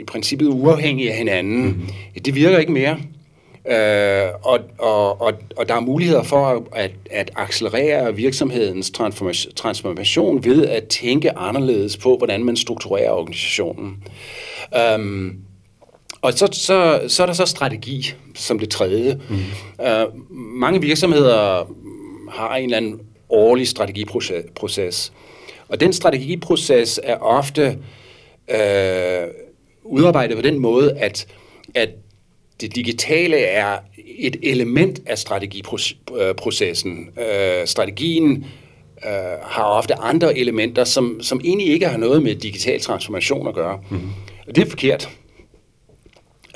i 0.00 0.04
princippet 0.06 0.46
uafhængige 0.46 1.10
af 1.10 1.16
hinanden. 1.16 1.64
Mm. 1.64 2.22
Det 2.24 2.34
virker 2.34 2.58
ikke 2.58 2.72
mere. 2.72 2.98
Øh, 3.70 4.28
og, 4.42 4.60
og, 4.78 5.20
og, 5.20 5.32
og 5.56 5.68
der 5.68 5.74
er 5.74 5.80
muligheder 5.80 6.22
for 6.22 6.66
at, 6.72 6.90
at 7.10 7.30
accelerere 7.36 8.14
virksomhedens 8.14 8.90
transformation 9.56 10.44
ved 10.44 10.66
at 10.66 10.88
tænke 10.88 11.38
anderledes 11.38 11.96
på, 11.96 12.16
hvordan 12.16 12.44
man 12.44 12.56
strukturerer 12.56 13.10
organisationen. 13.10 14.02
Um, 14.96 15.36
og 16.22 16.32
så, 16.32 16.48
så, 16.52 17.00
så 17.08 17.22
er 17.22 17.26
der 17.26 17.32
så 17.32 17.46
strategi 17.46 18.14
som 18.34 18.58
det 18.58 18.70
tredje. 18.70 19.20
Mm. 19.28 19.36
Uh, 19.78 20.28
mange 20.38 20.80
virksomheder 20.80 21.70
har 22.30 22.56
en 22.56 22.64
eller 22.64 22.76
anden 22.76 23.00
årlig 23.28 23.68
strategiproces. 23.68 25.12
Og 25.68 25.80
den 25.80 25.92
strategiproces 25.92 27.00
er 27.02 27.16
ofte 27.16 27.78
øh, 28.48 29.28
udarbejdet 29.84 30.36
på 30.36 30.42
den 30.42 30.58
måde, 30.58 30.92
at, 30.98 31.26
at 31.74 31.88
det 32.60 32.74
digitale 32.74 33.36
er 33.36 33.78
et 34.18 34.36
element 34.42 35.00
af 35.06 35.18
strategiprocessen. 35.18 37.08
Øh, 37.18 37.66
strategien 37.66 38.46
øh, 39.06 39.10
har 39.42 39.64
ofte 39.64 39.94
andre 39.94 40.38
elementer, 40.38 40.84
som, 40.84 41.18
som 41.22 41.40
egentlig 41.44 41.66
ikke 41.66 41.88
har 41.88 41.98
noget 41.98 42.22
med 42.22 42.34
digital 42.34 42.80
transformation 42.80 43.48
at 43.48 43.54
gøre. 43.54 43.80
Mm. 43.90 44.00
Og 44.48 44.56
det 44.56 44.64
er 44.64 44.70
forkert. 44.70 45.08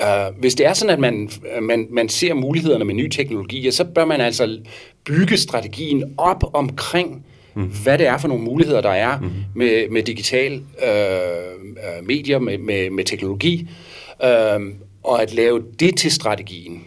Uh, 0.03 0.39
hvis 0.39 0.55
det 0.55 0.65
er 0.65 0.73
sådan, 0.73 0.93
at 0.93 0.99
man, 0.99 1.29
man, 1.61 1.87
man 1.89 2.09
ser 2.09 2.33
mulighederne 2.33 2.85
med 2.85 2.93
nye 2.93 3.09
teknologier, 3.09 3.71
så 3.71 3.83
bør 3.83 4.05
man 4.05 4.21
altså 4.21 4.59
bygge 5.05 5.37
strategien 5.37 6.13
op 6.17 6.43
omkring, 6.53 7.25
mm. 7.55 7.63
hvad 7.83 7.97
det 7.97 8.07
er 8.07 8.17
for 8.17 8.27
nogle 8.27 8.43
muligheder, 8.43 8.81
der 8.81 8.89
er 8.89 9.19
mm. 9.19 9.29
med, 9.55 9.89
med 9.89 10.03
digital 10.03 10.53
uh, 10.57 12.07
medier, 12.07 12.39
med, 12.39 12.57
med, 12.57 12.89
med 12.89 13.03
teknologi, 13.03 13.67
uh, 14.23 14.61
og 15.03 15.21
at 15.21 15.33
lave 15.33 15.63
det 15.79 15.97
til 15.97 16.11
strategien. 16.11 16.83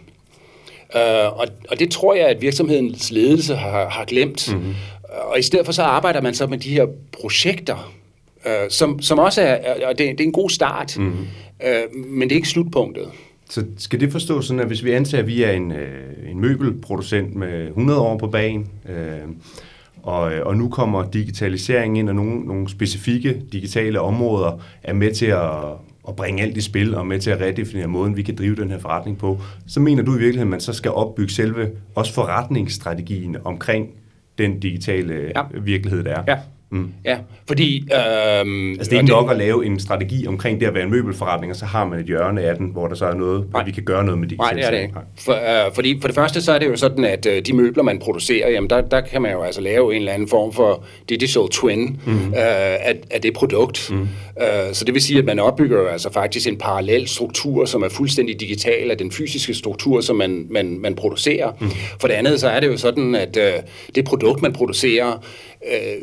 Uh, 0.95 1.39
og, 1.39 1.47
og 1.69 1.79
det 1.79 1.91
tror 1.91 2.15
jeg, 2.15 2.27
at 2.27 2.41
virksomhedens 2.41 3.11
ledelse 3.11 3.55
har, 3.55 3.89
har 3.89 4.05
glemt. 4.05 4.53
Mm. 4.55 4.73
Og 5.03 5.39
i 5.39 5.41
stedet 5.41 5.65
for 5.65 5.73
så 5.73 5.83
arbejder 5.83 6.21
man 6.21 6.33
så 6.33 6.47
med 6.47 6.57
de 6.57 6.69
her 6.69 6.85
projekter, 7.21 7.93
uh, 8.45 8.51
som, 8.69 9.01
som 9.01 9.19
også 9.19 9.41
er, 9.41 9.87
og 9.87 9.97
det, 9.97 10.17
det 10.17 10.19
er 10.19 10.27
en 10.27 10.31
god 10.31 10.49
start, 10.49 10.97
mm. 10.97 11.07
uh, 11.07 11.95
men 11.95 12.29
det 12.29 12.35
er 12.35 12.37
ikke 12.37 12.49
slutpunktet. 12.49 13.07
Så 13.49 13.65
skal 13.77 13.99
det 13.99 14.11
forstås 14.11 14.45
sådan, 14.45 14.59
at 14.59 14.67
hvis 14.67 14.83
vi 14.83 14.91
antager, 14.91 15.21
at 15.21 15.27
vi 15.27 15.43
er 15.43 15.51
en, 15.51 15.71
øh, 15.71 16.31
en 16.31 16.41
møbelproducent 16.41 17.35
med 17.35 17.67
100 17.67 17.99
år 17.99 18.17
på 18.17 18.27
banen, 18.27 18.67
øh, 18.89 19.29
og, 20.03 20.21
og 20.21 20.57
nu 20.57 20.69
kommer 20.69 21.11
digitalisering 21.11 21.99
ind, 21.99 22.09
og 22.09 22.15
nogle, 22.15 22.39
nogle 22.39 22.69
specifikke 22.69 23.41
digitale 23.51 24.01
områder 24.01 24.59
er 24.83 24.93
med 24.93 25.13
til 25.13 25.25
at, 25.25 25.51
at 26.07 26.15
bringe 26.15 26.43
alt 26.43 26.57
i 26.57 26.61
spil, 26.61 26.95
og 26.95 27.07
med 27.07 27.19
til 27.19 27.29
at 27.31 27.41
redefinere 27.41 27.87
måden, 27.87 28.17
vi 28.17 28.23
kan 28.23 28.35
drive 28.35 28.55
den 28.55 28.69
her 28.69 28.79
forretning 28.79 29.17
på, 29.17 29.39
så 29.67 29.79
mener 29.79 30.03
du 30.03 30.11
i 30.11 30.17
virkeligheden, 30.17 30.47
at 30.47 30.51
man 30.51 30.59
så 30.59 30.73
skal 30.73 30.91
opbygge 30.91 31.33
selve 31.33 31.71
også 31.95 32.13
forretningsstrategien 32.13 33.37
omkring 33.43 33.89
den 34.37 34.59
digitale 34.59 35.31
ja. 35.35 35.41
virkelighed, 35.61 36.03
der 36.03 36.15
er? 36.15 36.23
Ja, 36.27 36.39
Mm. 36.73 36.87
Ja, 37.05 37.17
fordi... 37.47 37.77
Øhm, 37.81 38.71
altså 38.71 38.89
det 38.89 38.93
er 38.93 39.01
ikke 39.01 39.11
nok 39.11 39.31
at 39.31 39.37
lave 39.37 39.65
en 39.65 39.79
strategi 39.79 40.27
omkring 40.27 40.59
det 40.59 40.65
at 40.65 40.73
være 40.73 40.83
en 40.83 40.91
møbelforretning, 40.91 41.51
og 41.51 41.55
så 41.55 41.65
har 41.65 41.85
man 41.85 41.99
et 41.99 42.05
hjørne 42.05 42.41
af 42.41 42.55
den, 42.55 42.67
hvor 42.67 42.87
der 42.87 42.95
så 42.95 43.05
er 43.05 43.13
noget, 43.13 43.45
hvor 43.49 43.63
vi 43.63 43.71
kan 43.71 43.83
gøre 43.83 44.03
noget 44.03 44.19
med 44.19 44.27
digitalisering. 44.27 44.61
Nej, 44.61 44.71
det 44.71 44.77
er 44.77 44.81
det 44.81 44.87
ikke. 44.87 45.25
For, 45.25 45.65
øh, 45.67 45.73
fordi 45.73 46.01
for 46.01 46.07
det 46.07 46.15
første, 46.15 46.41
så 46.41 46.51
er 46.51 46.59
det 46.59 46.67
jo 46.67 46.75
sådan, 46.75 47.05
at 47.05 47.25
øh, 47.25 47.41
de 47.45 47.53
møbler, 47.53 47.83
man 47.83 47.99
producerer, 47.99 48.49
jamen 48.49 48.69
der, 48.69 48.81
der 48.81 49.01
kan 49.01 49.21
man 49.21 49.31
jo 49.31 49.41
altså 49.41 49.61
lave 49.61 49.95
en 49.95 49.99
eller 49.99 50.11
anden 50.11 50.27
form 50.27 50.53
for 50.53 50.83
digital 51.09 51.43
twin 51.51 51.99
mm. 52.05 52.27
øh, 52.27 52.33
af, 52.33 52.95
af 53.11 53.21
det 53.21 53.33
produkt. 53.33 53.91
Mm. 53.91 54.01
Øh, 54.01 54.73
så 54.73 54.85
det 54.85 54.93
vil 54.93 55.01
sige, 55.01 55.19
at 55.19 55.25
man 55.25 55.39
opbygger 55.39 55.77
jo 55.77 55.87
altså 55.87 56.13
faktisk 56.13 56.47
en 56.47 56.57
parallel 56.57 57.07
struktur, 57.07 57.65
som 57.65 57.83
er 57.83 57.89
fuldstændig 57.89 58.39
digital 58.39 58.91
af 58.91 58.97
den 58.97 59.11
fysiske 59.11 59.53
struktur, 59.53 60.01
som 60.01 60.15
man, 60.15 60.45
man, 60.49 60.79
man 60.79 60.95
producerer. 60.95 61.51
Mm. 61.59 61.67
For 61.99 62.07
det 62.07 62.15
andet, 62.15 62.39
så 62.39 62.49
er 62.49 62.59
det 62.59 62.67
jo 62.67 62.77
sådan, 62.77 63.15
at 63.15 63.37
øh, 63.37 63.53
det 63.95 64.05
produkt, 64.05 64.41
man 64.41 64.53
producerer, 64.53 65.23
øh, 65.71 66.01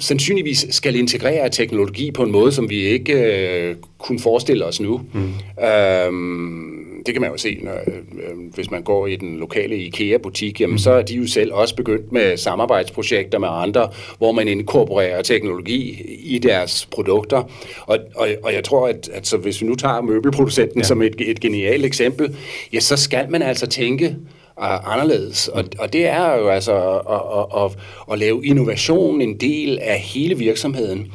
sandsynligvis 0.00 0.66
skal 0.70 0.96
integrere 0.96 1.50
teknologi 1.50 2.10
på 2.10 2.22
en 2.22 2.32
måde, 2.32 2.52
som 2.52 2.70
vi 2.70 2.80
ikke 2.82 3.12
øh, 3.12 3.76
kunne 3.98 4.18
forestille 4.18 4.64
os 4.64 4.80
nu. 4.80 5.00
Mm. 5.14 5.64
Øhm, 5.64 6.76
det 7.06 7.14
kan 7.14 7.20
man 7.20 7.30
jo 7.30 7.36
se, 7.36 7.58
når, 7.62 7.72
øh, 7.72 8.54
hvis 8.54 8.70
man 8.70 8.82
går 8.82 9.06
i 9.06 9.16
den 9.16 9.36
lokale 9.36 9.76
IKEA-butik, 9.76 10.60
jamen 10.60 10.74
mm. 10.74 10.78
så 10.78 10.90
er 10.90 11.02
de 11.02 11.14
jo 11.14 11.26
selv 11.26 11.52
også 11.52 11.76
begyndt 11.76 12.12
med 12.12 12.36
samarbejdsprojekter 12.36 13.38
med 13.38 13.48
andre, 13.50 13.88
hvor 14.18 14.32
man 14.32 14.48
inkorporerer 14.48 15.22
teknologi 15.22 16.02
i 16.24 16.38
deres 16.38 16.88
produkter. 16.90 17.50
Og, 17.86 17.98
og, 18.14 18.28
og 18.42 18.52
jeg 18.52 18.64
tror, 18.64 18.88
at, 18.88 19.10
at 19.12 19.26
så 19.26 19.36
hvis 19.36 19.62
vi 19.62 19.66
nu 19.66 19.74
tager 19.74 20.00
møbelproducenten 20.00 20.80
ja. 20.80 20.84
som 20.84 21.02
et, 21.02 21.14
et 21.18 21.40
genialt 21.40 21.84
eksempel, 21.84 22.36
ja, 22.72 22.80
så 22.80 22.96
skal 22.96 23.30
man 23.30 23.42
altså 23.42 23.66
tænke 23.66 24.16
anderledes. 24.56 25.48
Og, 25.48 25.64
og 25.78 25.92
det 25.92 26.06
er 26.06 26.34
jo 26.34 26.48
altså 26.48 26.98
at, 26.98 27.22
at, 27.38 27.64
at, 27.64 27.78
at 28.12 28.18
lave 28.18 28.46
innovation 28.46 29.20
en 29.20 29.40
del 29.40 29.78
af 29.82 29.98
hele 29.98 30.38
virksomheden. 30.38 31.12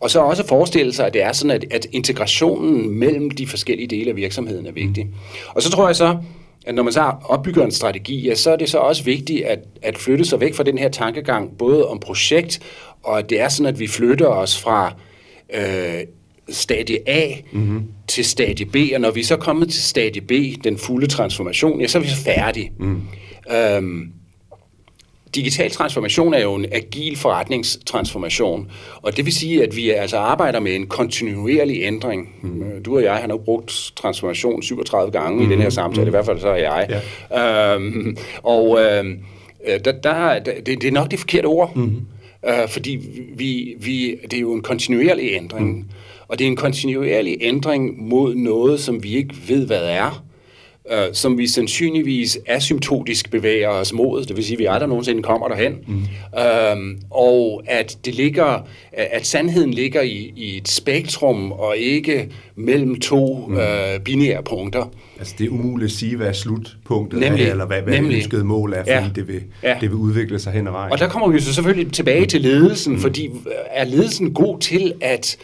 Og 0.00 0.10
så 0.10 0.20
også 0.20 0.46
forestille 0.46 0.92
sig, 0.92 1.06
at 1.06 1.14
det 1.14 1.22
er 1.22 1.32
sådan, 1.32 1.50
at, 1.50 1.64
at 1.70 1.86
integrationen 1.92 2.90
mellem 2.90 3.30
de 3.30 3.46
forskellige 3.46 3.88
dele 3.88 4.10
af 4.10 4.16
virksomheden 4.16 4.66
er 4.66 4.72
vigtig. 4.72 5.08
Og 5.48 5.62
så 5.62 5.70
tror 5.70 5.86
jeg 5.86 5.96
så, 5.96 6.16
at 6.66 6.74
når 6.74 6.82
man 6.82 6.92
så 6.92 7.12
opbygger 7.24 7.64
en 7.64 7.70
strategi, 7.70 8.28
ja, 8.28 8.34
så 8.34 8.50
er 8.50 8.56
det 8.56 8.70
så 8.70 8.78
også 8.78 9.04
vigtigt 9.04 9.44
at, 9.44 9.58
at 9.82 9.98
flytte 9.98 10.24
sig 10.24 10.40
væk 10.40 10.54
fra 10.54 10.62
den 10.62 10.78
her 10.78 10.88
tankegang, 10.88 11.58
både 11.58 11.88
om 11.88 11.98
projekt, 11.98 12.60
og 13.02 13.18
at 13.18 13.30
det 13.30 13.40
er 13.40 13.48
sådan, 13.48 13.72
at 13.74 13.80
vi 13.80 13.86
flytter 13.86 14.26
os 14.26 14.58
fra 14.58 14.92
øh, 15.54 16.00
stadie 16.50 17.08
A 17.08 17.34
mm-hmm. 17.52 17.84
til 18.08 18.24
stadie 18.24 18.66
B, 18.66 18.76
og 18.94 19.00
når 19.00 19.10
vi 19.10 19.22
så 19.22 19.34
er 19.34 19.38
kommet 19.38 19.70
til 19.70 19.82
stadie 19.82 20.22
B, 20.22 20.32
den 20.64 20.78
fulde 20.78 21.06
transformation, 21.06 21.80
ja, 21.80 21.86
så 21.86 21.98
er 21.98 22.02
vi 22.02 22.08
så 22.08 22.16
færdige. 22.16 22.72
Mm. 22.78 23.02
Øhm, 23.52 24.12
digital 25.34 25.70
transformation 25.70 26.34
er 26.34 26.42
jo 26.42 26.54
en 26.54 26.66
agil 26.72 27.16
forretningstransformation, 27.16 28.70
og 28.96 29.16
det 29.16 29.24
vil 29.24 29.32
sige, 29.32 29.62
at 29.62 29.76
vi 29.76 29.90
altså 29.90 30.16
arbejder 30.16 30.60
med 30.60 30.74
en 30.74 30.86
kontinuerlig 30.86 31.82
ændring. 31.82 32.28
Mm. 32.42 32.82
Du 32.84 32.96
og 32.96 33.02
jeg 33.02 33.14
har 33.14 33.26
nok 33.26 33.44
brugt 33.44 33.92
transformation 33.96 34.62
37 34.62 35.12
gange 35.12 35.38
mm. 35.38 35.50
i 35.50 35.52
den 35.54 35.62
her 35.62 35.70
samtale, 35.70 36.04
mm. 36.04 36.08
i 36.08 36.10
hvert 36.10 36.26
fald 36.26 36.40
så 36.40 36.48
er 36.48 36.56
jeg. 36.56 37.02
Ja. 37.30 37.74
Øhm, 37.74 38.16
og 38.42 38.80
øhm, 38.80 39.18
der, 39.84 39.92
der, 39.92 40.38
det, 40.38 40.66
det 40.66 40.84
er 40.84 40.92
nok 40.92 41.10
det 41.10 41.18
forkerte 41.18 41.46
ord, 41.46 41.76
mm. 41.76 41.96
øh, 42.48 42.68
fordi 42.68 42.98
vi, 43.34 43.74
vi, 43.78 44.16
det 44.22 44.32
er 44.32 44.40
jo 44.40 44.52
en 44.52 44.62
kontinuerlig 44.62 45.30
ændring. 45.32 45.76
Mm. 45.76 45.84
Og 46.30 46.38
det 46.38 46.44
er 46.44 46.48
en 46.48 46.56
kontinuerlig 46.56 47.36
ændring 47.40 48.08
mod 48.08 48.34
noget, 48.34 48.80
som 48.80 49.02
vi 49.02 49.16
ikke 49.16 49.34
ved, 49.48 49.66
hvad 49.66 49.82
er, 49.84 50.24
øh, 50.92 50.98
som 51.12 51.38
vi 51.38 51.46
sandsynligvis 51.46 52.38
asymptotisk 52.46 53.30
bevæger 53.30 53.68
os 53.68 53.92
mod, 53.92 54.24
det 54.24 54.36
vil 54.36 54.44
sige, 54.44 54.54
at 54.54 54.58
vi 54.58 54.66
aldrig 54.66 54.88
nogensinde 54.88 55.22
kommer 55.22 55.48
derhen, 55.48 55.74
mm. 55.86 56.02
øhm, 56.40 57.00
og 57.10 57.62
at 57.66 57.98
det 58.04 58.14
ligger, 58.14 58.66
at 58.92 59.26
sandheden 59.26 59.74
ligger 59.74 60.02
i, 60.02 60.32
i 60.36 60.56
et 60.56 60.68
spektrum, 60.68 61.52
og 61.52 61.76
ikke 61.76 62.28
mellem 62.56 63.00
to 63.00 63.46
mm. 63.48 63.56
øh, 63.56 64.00
binære 64.04 64.42
punkter. 64.42 64.92
Altså 65.18 65.34
det 65.38 65.46
er 65.46 65.50
umuligt 65.50 65.90
at 65.90 65.96
sige, 65.96 66.16
hvad 66.16 66.34
slutpunktet 66.34 67.20
nemlig, 67.20 67.44
er, 67.44 67.50
eller 67.50 67.66
hvad, 67.66 67.82
hvad 67.82 67.94
nemlig. 67.94 68.10
det 68.12 68.16
ønskede 68.16 68.44
mål 68.44 68.72
er, 68.72 68.78
fordi 68.78 68.90
ja, 68.90 69.10
det, 69.14 69.28
vil, 69.28 69.42
ja. 69.62 69.76
det 69.80 69.90
vil 69.90 69.96
udvikle 69.96 70.38
sig 70.38 70.52
hen 70.52 70.66
ad 70.66 70.72
vejen. 70.72 70.92
Og 70.92 70.98
der 70.98 71.08
kommer 71.08 71.28
vi 71.28 71.40
så 71.40 71.54
selvfølgelig 71.54 71.92
tilbage 71.92 72.26
til 72.26 72.40
ledelsen, 72.40 72.92
mm. 72.92 73.00
fordi 73.00 73.30
er 73.70 73.84
ledelsen 73.84 74.34
god 74.34 74.58
til 74.58 74.92
at 75.00 75.36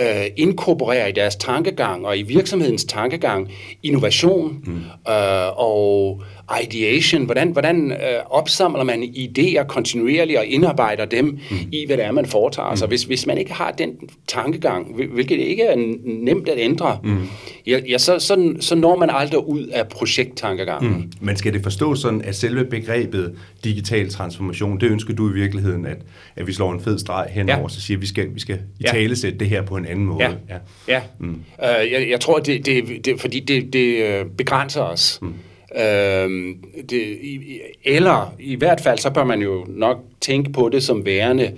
øh, 0.00 0.26
inkorporere 0.36 1.08
i 1.08 1.12
deres 1.12 1.36
tankegang 1.36 2.06
og 2.06 2.18
i 2.18 2.22
virksomhedens 2.22 2.84
tankegang 2.84 3.52
innovation 3.82 4.62
mm. 4.66 4.76
øh, 5.12 5.58
og 5.58 6.22
ideation. 6.62 7.24
Hvordan, 7.24 7.48
hvordan 7.48 7.92
øh, 7.92 7.98
opsamler 8.30 8.84
man 8.84 9.02
idéer 9.02 9.64
kontinuerligt 9.64 10.38
og 10.38 10.46
indarbejder 10.46 11.04
dem 11.04 11.24
mm. 11.24 11.56
i, 11.72 11.86
hvad 11.86 11.96
det 11.96 12.04
er, 12.04 12.12
man 12.12 12.26
foretager 12.26 12.70
mm. 12.70 12.76
sig. 12.76 12.88
Hvis, 12.88 13.02
hvis 13.04 13.26
man 13.26 13.38
ikke 13.38 13.52
har 13.52 13.70
den 13.70 13.90
tankegang, 14.28 14.94
hvilket 15.14 15.38
ikke 15.38 15.62
er 15.62 15.76
nemt 16.04 16.48
at 16.48 16.58
ændre, 16.58 16.98
mm. 17.04 17.28
ja, 17.66 17.80
ja, 17.88 17.98
så, 17.98 18.18
så, 18.18 18.54
så 18.60 18.74
når 18.74 18.96
man 18.96 19.10
aldrig 19.12 19.48
ud 19.48 19.66
af 19.66 19.88
projekttankegangen. 19.88 20.92
Mm. 20.92 21.12
Men 21.20 21.36
skal 21.36 21.52
det 21.52 21.62
forstås 21.62 22.00
sådan, 22.00 22.22
at 22.22 22.36
selve 22.36 22.64
begrebet 22.64 23.34
digital 23.64 24.10
transformation, 24.10 24.80
det 24.80 24.90
ønsker 24.90 25.14
du 25.14 25.30
i 25.30 25.32
virkeligheden, 25.32 25.86
at, 25.86 25.98
at 26.36 26.46
vi 26.46 26.52
slår 26.52 26.72
en 26.72 26.80
fed 26.80 26.98
streg 26.98 27.26
henover, 27.30 27.60
ja. 27.60 27.68
så 27.68 27.80
siger 27.80 27.98
vi 27.98 28.06
skal, 28.06 28.34
vi 28.34 28.40
skal 28.40 28.58
i 28.80 28.82
tale 28.82 29.16
sætte 29.16 29.38
det 29.38 29.48
her 29.48 29.62
på 29.62 29.76
en 29.76 29.86
anden 29.86 30.04
måde. 30.04 30.24
Ja, 30.24 30.30
ja. 30.48 30.58
ja. 30.88 31.00
Mm. 31.18 31.30
Uh, 31.30 31.92
jeg, 31.92 32.06
jeg 32.10 32.20
tror, 32.20 32.38
det, 32.38 32.66
det, 32.66 33.04
det, 33.04 33.20
fordi 33.20 33.40
det, 33.40 33.72
det 33.72 34.04
øh, 34.04 34.24
begrænser 34.38 34.82
os. 34.82 35.18
Mm. 35.22 35.34
Øh, 35.76 36.56
det, 36.90 37.18
eller 37.84 38.34
i 38.40 38.54
hvert 38.54 38.80
fald, 38.80 38.98
så 38.98 39.10
bør 39.10 39.24
man 39.24 39.42
jo 39.42 39.64
nok 39.68 39.98
tænke 40.20 40.52
på 40.52 40.68
det 40.68 40.82
som 40.82 41.06
værende 41.06 41.52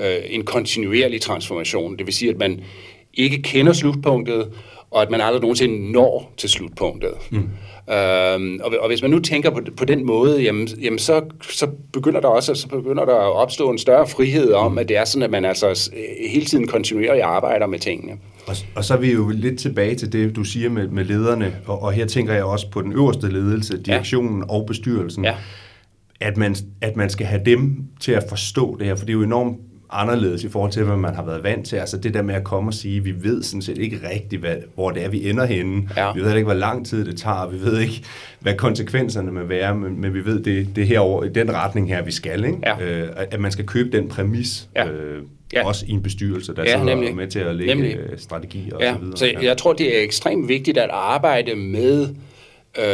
øh, 0.00 0.16
en 0.28 0.44
kontinuerlig 0.44 1.20
transformation. 1.20 1.96
Det 1.96 2.06
vil 2.06 2.14
sige, 2.14 2.30
at 2.30 2.38
man 2.38 2.60
ikke 3.14 3.42
kender 3.42 3.72
slutpunktet, 3.72 4.48
og 4.90 5.02
at 5.02 5.10
man 5.10 5.20
aldrig 5.20 5.40
nogensinde 5.40 5.92
når 5.92 6.32
til 6.36 6.48
slutpunktet. 6.48 7.12
Mm. 7.30 7.48
Øhm, 7.94 8.60
og, 8.62 8.72
og 8.80 8.88
hvis 8.88 9.02
man 9.02 9.10
nu 9.10 9.18
tænker 9.18 9.50
på, 9.50 9.60
på 9.76 9.84
den 9.84 10.06
måde, 10.06 10.42
jamen, 10.42 10.68
jamen 10.68 10.98
så, 10.98 11.22
så 11.50 11.68
begynder 11.92 12.20
der 12.20 12.28
også 12.28 12.54
så 12.54 12.68
begynder 12.68 13.04
der 13.04 13.14
at 13.14 13.32
opstå 13.32 13.70
en 13.70 13.78
større 13.78 14.06
frihed 14.06 14.52
om, 14.52 14.78
at 14.78 14.88
det 14.88 14.96
er 14.96 15.04
sådan, 15.04 15.22
at 15.22 15.30
man 15.30 15.44
altså 15.44 15.90
hele 16.30 16.46
tiden 16.46 16.66
kontinuerligt 16.66 17.24
arbejder 17.24 17.66
med 17.66 17.78
tingene. 17.78 18.12
Og, 18.46 18.56
og 18.74 18.84
så 18.84 18.94
er 18.94 18.98
vi 18.98 19.12
jo 19.12 19.28
lidt 19.28 19.58
tilbage 19.58 19.94
til 19.94 20.12
det, 20.12 20.36
du 20.36 20.44
siger 20.44 20.70
med, 20.70 20.88
med 20.88 21.04
lederne, 21.04 21.52
og, 21.66 21.82
og 21.82 21.92
her 21.92 22.06
tænker 22.06 22.34
jeg 22.34 22.44
også 22.44 22.70
på 22.70 22.82
den 22.82 22.92
øverste 22.92 23.28
ledelse, 23.32 23.82
direktionen 23.82 24.38
ja. 24.38 24.54
og 24.54 24.66
bestyrelsen, 24.66 25.24
ja. 25.24 25.34
at, 26.20 26.36
man, 26.36 26.56
at 26.80 26.96
man 26.96 27.10
skal 27.10 27.26
have 27.26 27.42
dem 27.46 27.84
til 28.00 28.12
at 28.12 28.24
forstå 28.28 28.76
det 28.78 28.86
her, 28.86 28.94
for 28.94 29.04
det 29.04 29.12
er 29.12 29.16
jo 29.16 29.22
enormt 29.22 29.58
anderledes 29.92 30.44
i 30.44 30.48
forhold 30.48 30.72
til, 30.72 30.84
hvad 30.84 30.96
man 30.96 31.14
har 31.14 31.24
været 31.24 31.42
vant 31.42 31.66
til. 31.66 31.76
Altså 31.76 31.96
det 31.96 32.14
der 32.14 32.22
med 32.22 32.34
at 32.34 32.44
komme 32.44 32.70
og 32.70 32.74
sige, 32.74 33.04
vi 33.04 33.14
ved 33.22 33.42
sådan 33.42 33.62
set 33.62 33.78
ikke 33.78 34.00
rigtigt, 34.14 34.40
hvad, 34.40 34.56
hvor 34.74 34.90
det 34.90 35.04
er, 35.04 35.08
vi 35.08 35.30
ender 35.30 35.44
henne. 35.44 35.88
Ja. 35.96 36.12
Vi 36.12 36.20
ved 36.20 36.34
ikke, 36.34 36.44
hvor 36.44 36.54
lang 36.54 36.86
tid 36.86 37.04
det 37.04 37.16
tager. 37.16 37.48
Vi 37.48 37.60
ved 37.60 37.78
ikke, 37.80 38.02
hvad 38.40 38.54
konsekvenserne 38.54 39.32
vil 39.32 39.48
være, 39.48 39.74
men, 39.74 40.00
men 40.00 40.14
vi 40.14 40.24
ved, 40.24 40.42
det, 40.42 40.76
det 40.76 40.82
er 40.82 40.86
herover, 40.86 41.24
i 41.24 41.28
den 41.28 41.54
retning 41.54 41.88
her, 41.88 42.02
vi 42.02 42.12
skal. 42.12 42.44
Ikke? 42.44 42.58
Ja. 42.66 42.80
Øh, 42.80 43.08
at 43.16 43.40
man 43.40 43.52
skal 43.52 43.66
købe 43.66 43.96
den 43.96 44.08
præmis, 44.08 44.68
ja. 44.76 44.90
Øh, 44.90 45.22
ja. 45.52 45.66
også 45.66 45.84
i 45.88 45.90
en 45.90 46.02
bestyrelse, 46.02 46.54
der 46.54 46.62
ja, 46.62 46.70
sidder 46.70 46.84
nemlig. 46.84 47.16
med 47.16 47.28
til 47.28 47.38
at 47.38 47.54
lægge 47.54 47.74
nemlig. 47.74 47.96
Øh, 47.96 48.18
strategier 48.18 48.74
og 48.74 48.82
ja. 48.82 48.92
så 48.92 48.98
videre. 48.98 49.16
Så 49.16 49.26
jeg, 49.26 49.42
jeg 49.42 49.56
tror, 49.56 49.72
det 49.72 49.98
er 49.98 50.02
ekstremt 50.02 50.48
vigtigt 50.48 50.78
at 50.78 50.90
arbejde 50.90 51.56
med 51.56 52.08
øh, 52.78 52.84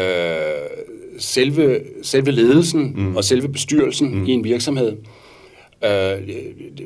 selve, 1.18 1.80
selve 2.02 2.30
ledelsen 2.30 2.92
mm. 2.96 3.16
og 3.16 3.24
selve 3.24 3.48
bestyrelsen 3.48 4.14
mm. 4.14 4.26
i 4.26 4.30
en 4.30 4.44
virksomhed. 4.44 4.96
Øh, 5.84 6.28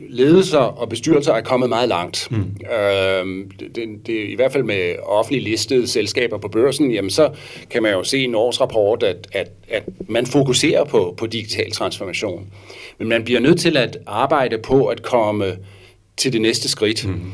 ledelser 0.08 0.58
og 0.58 0.88
bestyrelser 0.88 1.32
er 1.32 1.40
kommet 1.40 1.68
meget 1.68 1.88
langt. 1.88 2.28
Mm. 2.30 2.56
Øh, 2.72 3.46
det, 3.74 4.06
det, 4.06 4.28
I 4.28 4.34
hvert 4.34 4.52
fald 4.52 4.62
med 4.62 4.94
offentligt 5.02 5.44
listede 5.44 5.86
selskaber 5.86 6.38
på 6.38 6.48
børsen, 6.48 6.90
jamen 6.90 7.10
så 7.10 7.30
kan 7.70 7.82
man 7.82 7.92
jo 7.92 8.04
se 8.04 8.18
i 8.18 8.24
en 8.24 8.34
årsrapport, 8.34 9.02
at, 9.02 9.28
at, 9.32 9.50
at 9.68 9.82
man 10.08 10.26
fokuserer 10.26 10.84
på, 10.84 11.14
på 11.16 11.26
digital 11.26 11.70
transformation. 11.70 12.46
Men 12.98 13.08
man 13.08 13.24
bliver 13.24 13.40
nødt 13.40 13.60
til 13.60 13.76
at 13.76 13.98
arbejde 14.06 14.58
på 14.58 14.86
at 14.86 15.02
komme 15.02 15.56
til 16.16 16.32
det 16.32 16.40
næste 16.40 16.68
skridt, 16.68 17.08
mm. 17.08 17.32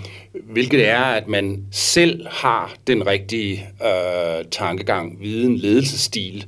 hvilket 0.52 0.88
er, 0.88 1.02
at 1.02 1.28
man 1.28 1.64
selv 1.72 2.26
har 2.30 2.74
den 2.86 3.06
rigtige 3.06 3.68
øh, 3.82 4.44
tankegang, 4.50 5.18
viden, 5.20 5.56
ledelsesstil, 5.56 6.46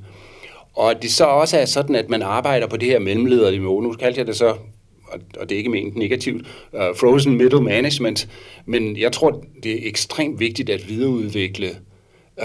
og 0.74 0.90
at 0.90 1.02
det 1.02 1.12
så 1.12 1.24
også 1.24 1.58
er 1.58 1.64
sådan, 1.64 1.94
at 1.94 2.08
man 2.08 2.22
arbejder 2.22 2.66
på 2.66 2.76
det 2.76 2.88
her 2.88 2.98
mellemlederniveau. 2.98 3.80
Nu 3.80 3.92
kaldte 3.92 4.18
jeg 4.18 4.26
det 4.26 4.36
så 4.36 4.54
og 5.40 5.48
det 5.48 5.54
er 5.54 5.58
ikke 5.58 5.70
ment 5.70 5.96
negativt, 5.96 6.46
uh, 6.72 6.80
frozen 6.80 7.36
middle 7.36 7.60
management, 7.60 8.28
men 8.66 8.96
jeg 8.96 9.12
tror, 9.12 9.44
det 9.62 9.72
er 9.72 9.88
ekstremt 9.88 10.40
vigtigt 10.40 10.70
at 10.70 10.88
videreudvikle 10.88 11.70
uh, 12.36 12.44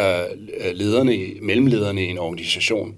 lederne, 0.73 1.17
mellemlederne 1.41 2.05
i 2.05 2.07
en 2.07 2.17
organisation. 2.17 2.95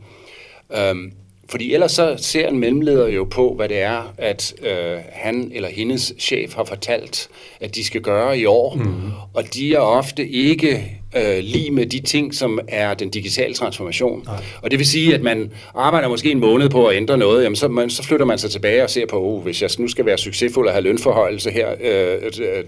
Um, 0.92 1.12
fordi 1.50 1.74
ellers 1.74 1.92
så 1.92 2.16
ser 2.18 2.48
en 2.48 2.60
mellemleder 2.60 3.08
jo 3.08 3.24
på, 3.24 3.54
hvad 3.54 3.70
det 3.70 3.80
er, 3.80 4.14
at 4.18 4.54
øh, 4.62 4.98
han 5.12 5.52
eller 5.54 5.70
hendes 5.70 6.14
chef 6.20 6.54
har 6.54 6.64
fortalt, 6.64 7.30
at 7.60 7.76
de 7.76 7.84
skal 7.84 8.02
gøre 8.02 8.40
i 8.40 8.46
år. 8.46 8.76
Mm. 8.76 9.12
Og 9.34 9.54
de 9.54 9.74
er 9.74 9.80
ofte 9.80 10.28
ikke 10.30 11.00
øh, 11.16 11.38
lige 11.44 11.72
med 11.72 11.86
de 11.86 12.00
ting, 12.00 12.36
som 12.36 12.60
er 12.68 12.94
den 12.94 13.10
digitale 13.10 13.54
transformation. 13.54 14.24
Nej. 14.26 14.44
Og 14.62 14.72
det 14.72 14.80
vil 14.80 14.88
sige, 14.88 15.16
at 15.16 15.22
man 15.22 15.52
arbejder 15.76 16.08
måske 16.08 16.32
en 16.32 16.40
måned 16.40 16.70
på 16.70 16.88
at 16.88 16.98
ændre 16.98 17.18
noget, 17.18 17.44
jamen 17.44 17.56
så, 17.56 17.68
man, 17.68 17.90
så 17.90 18.04
flytter 18.04 18.26
man 18.26 18.38
sig 18.38 18.52
tilbage 18.52 18.84
og 18.84 18.90
ser 18.90 19.06
på, 19.06 19.24
oh, 19.24 19.44
hvis 19.44 19.62
jeg 19.62 19.70
nu 19.80 19.88
skal 19.88 20.06
være 20.06 20.18
succesfuld 20.18 20.68
og 20.68 20.74
have 20.74 20.84
lønforhøjelse 20.84 21.52
her 21.52 21.76
øh, 21.82 22.32
øh, 22.40 22.64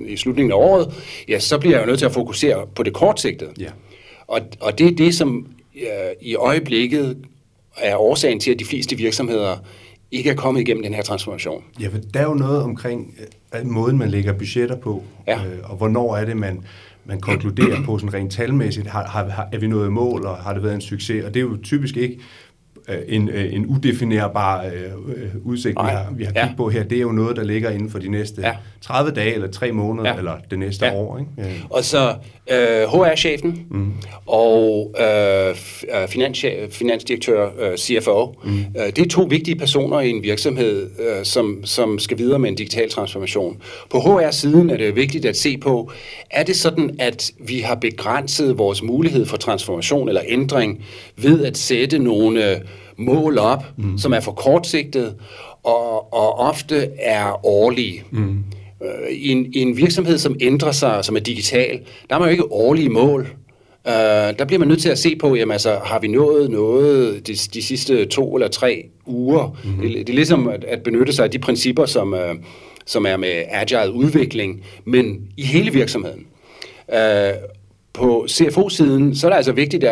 øh, 0.00 0.08
i 0.08 0.16
slutningen 0.16 0.52
af 0.52 0.56
året, 0.56 0.94
ja, 1.28 1.38
så 1.38 1.58
bliver 1.58 1.76
jeg 1.76 1.82
jo 1.82 1.86
nødt 1.86 1.98
til 1.98 2.06
at 2.06 2.12
fokusere 2.12 2.66
på 2.74 2.82
det 2.82 2.92
kortsigtede. 2.92 3.50
Ja. 3.60 3.70
Og, 4.26 4.40
og 4.60 4.78
det 4.78 4.86
er 4.86 4.96
det, 4.96 5.14
som 5.14 5.46
øh, 5.76 5.82
i 6.20 6.34
øjeblikket 6.34 7.16
er 7.76 7.96
årsagen 7.96 8.40
til, 8.40 8.50
at 8.50 8.58
de 8.58 8.64
fleste 8.64 8.96
virksomheder 8.96 9.56
ikke 10.10 10.30
er 10.30 10.34
kommet 10.34 10.60
igennem 10.60 10.82
den 10.82 10.94
her 10.94 11.02
transformation. 11.02 11.64
Ja, 11.80 11.88
for 11.88 11.98
der 12.14 12.20
er 12.20 12.24
jo 12.24 12.34
noget 12.34 12.62
omkring 12.62 13.14
øh, 13.54 13.66
måden, 13.66 13.98
man 13.98 14.08
lægger 14.08 14.32
budgetter 14.32 14.76
på, 14.76 15.02
ja. 15.26 15.44
øh, 15.44 15.70
og 15.70 15.76
hvornår 15.76 16.16
er 16.16 16.24
det, 16.24 16.36
man, 16.36 16.64
man 17.08 17.20
konkluderer 17.20 17.84
på 17.84 17.98
sådan 17.98 18.14
rent 18.14 18.32
talmæssigt, 18.32 18.86
har, 18.86 19.06
har, 19.06 19.48
er 19.52 19.58
vi 19.58 19.66
nået 19.66 19.92
mål, 19.92 20.26
og 20.26 20.36
har 20.36 20.54
det 20.54 20.62
været 20.62 20.74
en 20.74 20.80
succes? 20.80 21.24
Og 21.24 21.34
det 21.34 21.40
er 21.40 21.44
jo 21.44 21.58
typisk 21.62 21.96
ikke 21.96 22.20
en, 23.08 23.28
øh, 23.28 23.54
en 23.54 23.66
udefinerbar 23.66 24.64
øh, 24.64 24.70
udsigt, 25.44 25.76
Ej, 25.76 25.84
vi 25.84 25.90
har, 25.90 26.12
vi 26.16 26.24
har 26.24 26.32
ja. 26.36 26.40
kigget 26.40 26.56
på 26.56 26.68
her, 26.68 26.82
det 26.82 26.98
er 26.98 27.02
jo 27.02 27.12
noget, 27.12 27.36
der 27.36 27.44
ligger 27.44 27.70
inden 27.70 27.90
for 27.90 27.98
de 27.98 28.08
næste 28.08 28.42
ja. 28.42 28.52
30 28.80 29.10
dage, 29.10 29.34
eller 29.34 29.50
3 29.50 29.72
måneder, 29.72 30.08
ja. 30.08 30.16
eller 30.16 30.32
det 30.50 30.58
næste 30.58 30.86
ja. 30.86 30.94
år. 30.94 31.18
Ikke? 31.18 31.30
Ja. 31.38 31.44
Og 31.70 31.84
så 31.84 32.14
øh, 32.50 32.82
HR-chefen 32.82 33.66
mm. 33.70 33.92
og 34.26 34.94
øh, 35.00 35.56
finans, 36.08 36.44
finansdirektør, 36.70 37.48
øh, 37.60 37.76
CFO, 37.76 38.34
mm. 38.44 38.58
øh, 38.58 38.86
det 38.86 38.98
er 38.98 39.08
to 39.08 39.22
vigtige 39.22 39.56
personer 39.56 40.00
i 40.00 40.10
en 40.10 40.22
virksomhed, 40.22 40.90
øh, 41.00 41.24
som, 41.24 41.60
som 41.64 41.98
skal 41.98 42.18
videre 42.18 42.38
med 42.38 42.50
en 42.50 42.56
digital 42.56 42.90
transformation. 42.90 43.56
På 43.90 43.98
HR-siden 43.98 44.70
er 44.70 44.76
det 44.76 44.96
vigtigt 44.96 45.24
at 45.24 45.36
se 45.36 45.58
på, 45.58 45.92
er 46.30 46.42
det 46.42 46.56
sådan, 46.56 46.96
at 46.98 47.30
vi 47.40 47.58
har 47.58 47.74
begrænset 47.74 48.58
vores 48.58 48.82
mulighed 48.82 49.26
for 49.26 49.36
transformation 49.36 50.08
eller 50.08 50.22
ændring 50.28 50.84
ved 51.16 51.44
at 51.44 51.56
sætte 51.56 51.98
nogle 51.98 52.60
mål 52.96 53.38
op, 53.38 53.64
mm. 53.76 53.98
som 53.98 54.12
er 54.12 54.20
for 54.20 54.32
kortsigtet 54.32 55.14
og, 55.62 56.12
og 56.12 56.38
ofte 56.38 56.88
er 56.98 57.46
årlige. 57.46 58.04
Mm. 58.10 58.44
Øh, 58.82 59.10
I, 59.10 59.28
en, 59.28 59.46
I 59.52 59.58
en 59.58 59.76
virksomhed, 59.76 60.18
som 60.18 60.36
ændrer 60.40 60.72
sig, 60.72 61.04
som 61.04 61.16
er 61.16 61.20
digital, 61.20 61.80
der 62.10 62.16
er 62.16 62.18
man 62.18 62.28
jo 62.28 62.32
ikke 62.32 62.52
årlige 62.52 62.88
mål. 62.88 63.28
Uh, 63.84 63.92
der 64.38 64.44
bliver 64.46 64.58
man 64.58 64.68
nødt 64.68 64.82
til 64.82 64.88
at 64.88 64.98
se 64.98 65.16
på, 65.16 65.34
jamen 65.34 65.52
altså, 65.52 65.78
har 65.84 65.98
vi 65.98 66.08
nået 66.08 66.50
noget 66.50 67.26
de, 67.26 67.34
de 67.34 67.62
sidste 67.62 68.06
to 68.06 68.34
eller 68.34 68.48
tre 68.48 68.84
uger? 69.06 69.56
Mm-hmm. 69.64 69.80
Det, 69.82 70.06
det 70.06 70.08
er 70.08 70.14
ligesom 70.14 70.48
at, 70.48 70.64
at 70.64 70.82
benytte 70.82 71.12
sig 71.12 71.24
af 71.24 71.30
de 71.30 71.38
principper, 71.38 71.86
som, 71.86 72.12
uh, 72.12 72.18
som 72.86 73.06
er 73.06 73.16
med 73.16 73.42
agile 73.50 73.92
udvikling, 73.92 74.62
men 74.84 75.20
i 75.36 75.42
hele 75.42 75.72
virksomheden. 75.72 76.26
Uh, 76.88 76.96
på 77.98 78.26
CFO-siden, 78.28 79.16
så 79.16 79.26
er 79.26 79.30
det 79.30 79.36
altså 79.36 79.52
vigtigt, 79.52 79.84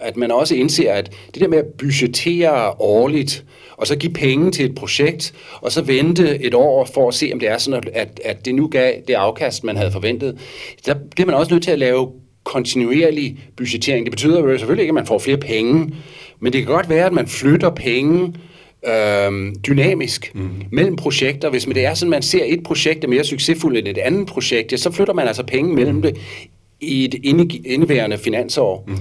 at 0.00 0.16
man 0.16 0.30
også 0.30 0.54
indser, 0.54 0.92
at 0.92 1.10
det 1.34 1.42
der 1.42 1.48
med 1.48 1.58
at 1.58 1.64
budgettere 1.78 2.70
årligt, 2.80 3.44
og 3.76 3.86
så 3.86 3.96
give 3.96 4.12
penge 4.12 4.50
til 4.50 4.64
et 4.64 4.74
projekt, 4.74 5.34
og 5.60 5.72
så 5.72 5.82
vente 5.82 6.42
et 6.42 6.54
år 6.54 6.88
for 6.94 7.08
at 7.08 7.14
se, 7.14 7.30
om 7.32 7.40
det 7.40 7.48
er 7.48 7.58
sådan, 7.58 7.82
at, 7.92 8.20
at 8.24 8.44
det 8.44 8.54
nu 8.54 8.66
gav 8.66 8.92
det 9.08 9.14
afkast, 9.14 9.64
man 9.64 9.76
havde 9.76 9.92
forventet, 9.92 10.38
der 10.86 10.94
bliver 11.10 11.26
man 11.26 11.34
også 11.34 11.54
nødt 11.54 11.62
til 11.64 11.70
at 11.70 11.78
lave 11.78 12.08
kontinuerlig 12.44 13.38
budgettering. 13.56 14.06
Det 14.06 14.12
betyder 14.12 14.40
jo 14.40 14.58
selvfølgelig 14.58 14.82
ikke, 14.82 14.90
at 14.90 14.94
man 14.94 15.06
får 15.06 15.18
flere 15.18 15.36
penge, 15.36 15.94
men 16.40 16.52
det 16.52 16.60
kan 16.60 16.74
godt 16.74 16.88
være, 16.88 17.06
at 17.06 17.12
man 17.12 17.26
flytter 17.26 17.70
penge 17.70 18.34
øh, 18.86 19.54
dynamisk 19.66 20.34
mm. 20.34 20.50
mellem 20.72 20.96
projekter. 20.96 21.50
Hvis 21.50 21.64
det 21.64 21.84
er 21.84 21.94
sådan, 21.94 22.12
at 22.12 22.16
man 22.16 22.22
ser 22.22 22.44
et 22.46 22.62
projekt 22.62 23.04
er 23.04 23.08
mere 23.08 23.24
succesfuldt 23.24 23.78
end 23.78 23.88
et 23.88 23.98
andet 23.98 24.26
projekt, 24.26 24.72
ja, 24.72 24.76
så 24.76 24.90
flytter 24.90 25.14
man 25.14 25.26
altså 25.26 25.42
penge 25.42 25.74
mellem 25.74 26.02
det 26.02 26.16
i 26.80 27.04
et 27.04 27.14
indeværende 27.64 28.18
finansår. 28.18 28.84
Mm. 28.86 28.94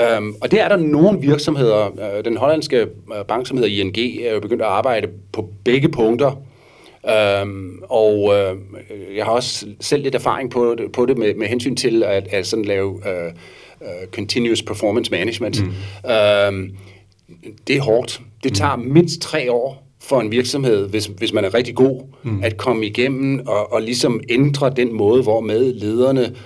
Øhm, 0.00 0.34
og 0.40 0.50
det 0.50 0.60
er 0.60 0.68
der 0.68 0.76
nogle 0.76 1.20
virksomheder, 1.20 1.86
øh, 1.86 2.24
den 2.24 2.36
hollandske 2.36 2.76
øh, 2.80 3.24
bank, 3.28 3.46
som 3.46 3.56
hedder 3.56 3.70
ING, 3.70 3.98
er 3.98 4.34
jo 4.34 4.40
begyndt 4.40 4.62
at 4.62 4.68
arbejde 4.68 5.08
på 5.32 5.48
begge 5.64 5.88
punkter. 5.88 6.42
Øhm, 7.08 7.78
og 7.82 8.34
øh, 8.34 8.56
jeg 9.16 9.24
har 9.24 9.32
også 9.32 9.66
selv 9.80 10.02
lidt 10.02 10.14
erfaring 10.14 10.50
på 10.50 10.74
det, 10.78 10.92
på 10.92 11.06
det 11.06 11.18
med, 11.18 11.34
med 11.34 11.46
hensyn 11.46 11.76
til 11.76 12.02
at, 12.02 12.28
at 12.30 12.46
sådan 12.46 12.64
lave 12.64 13.00
øh, 13.08 13.32
uh, 13.80 14.10
continuous 14.12 14.62
performance 14.62 15.10
management. 15.10 15.62
Mm. 15.62 16.10
Øhm, 16.10 16.76
det 17.66 17.76
er 17.76 17.80
hårdt. 17.80 18.20
Det 18.44 18.54
tager 18.54 18.76
mm. 18.76 18.82
mindst 18.82 19.20
tre 19.20 19.52
år 19.52 19.86
for 20.00 20.20
en 20.20 20.30
virksomhed, 20.30 20.88
hvis, 20.88 21.06
hvis 21.06 21.32
man 21.32 21.44
er 21.44 21.54
rigtig 21.54 21.74
god, 21.74 22.02
mm. 22.22 22.42
at 22.42 22.56
komme 22.56 22.86
igennem 22.86 23.46
og, 23.46 23.72
og 23.72 23.82
ligesom 23.82 24.20
ændre 24.28 24.72
den 24.76 24.92
måde, 24.92 25.22
hvor 25.22 25.40
med 25.40 25.74
lederne 25.74 26.26
øh, 26.26 26.36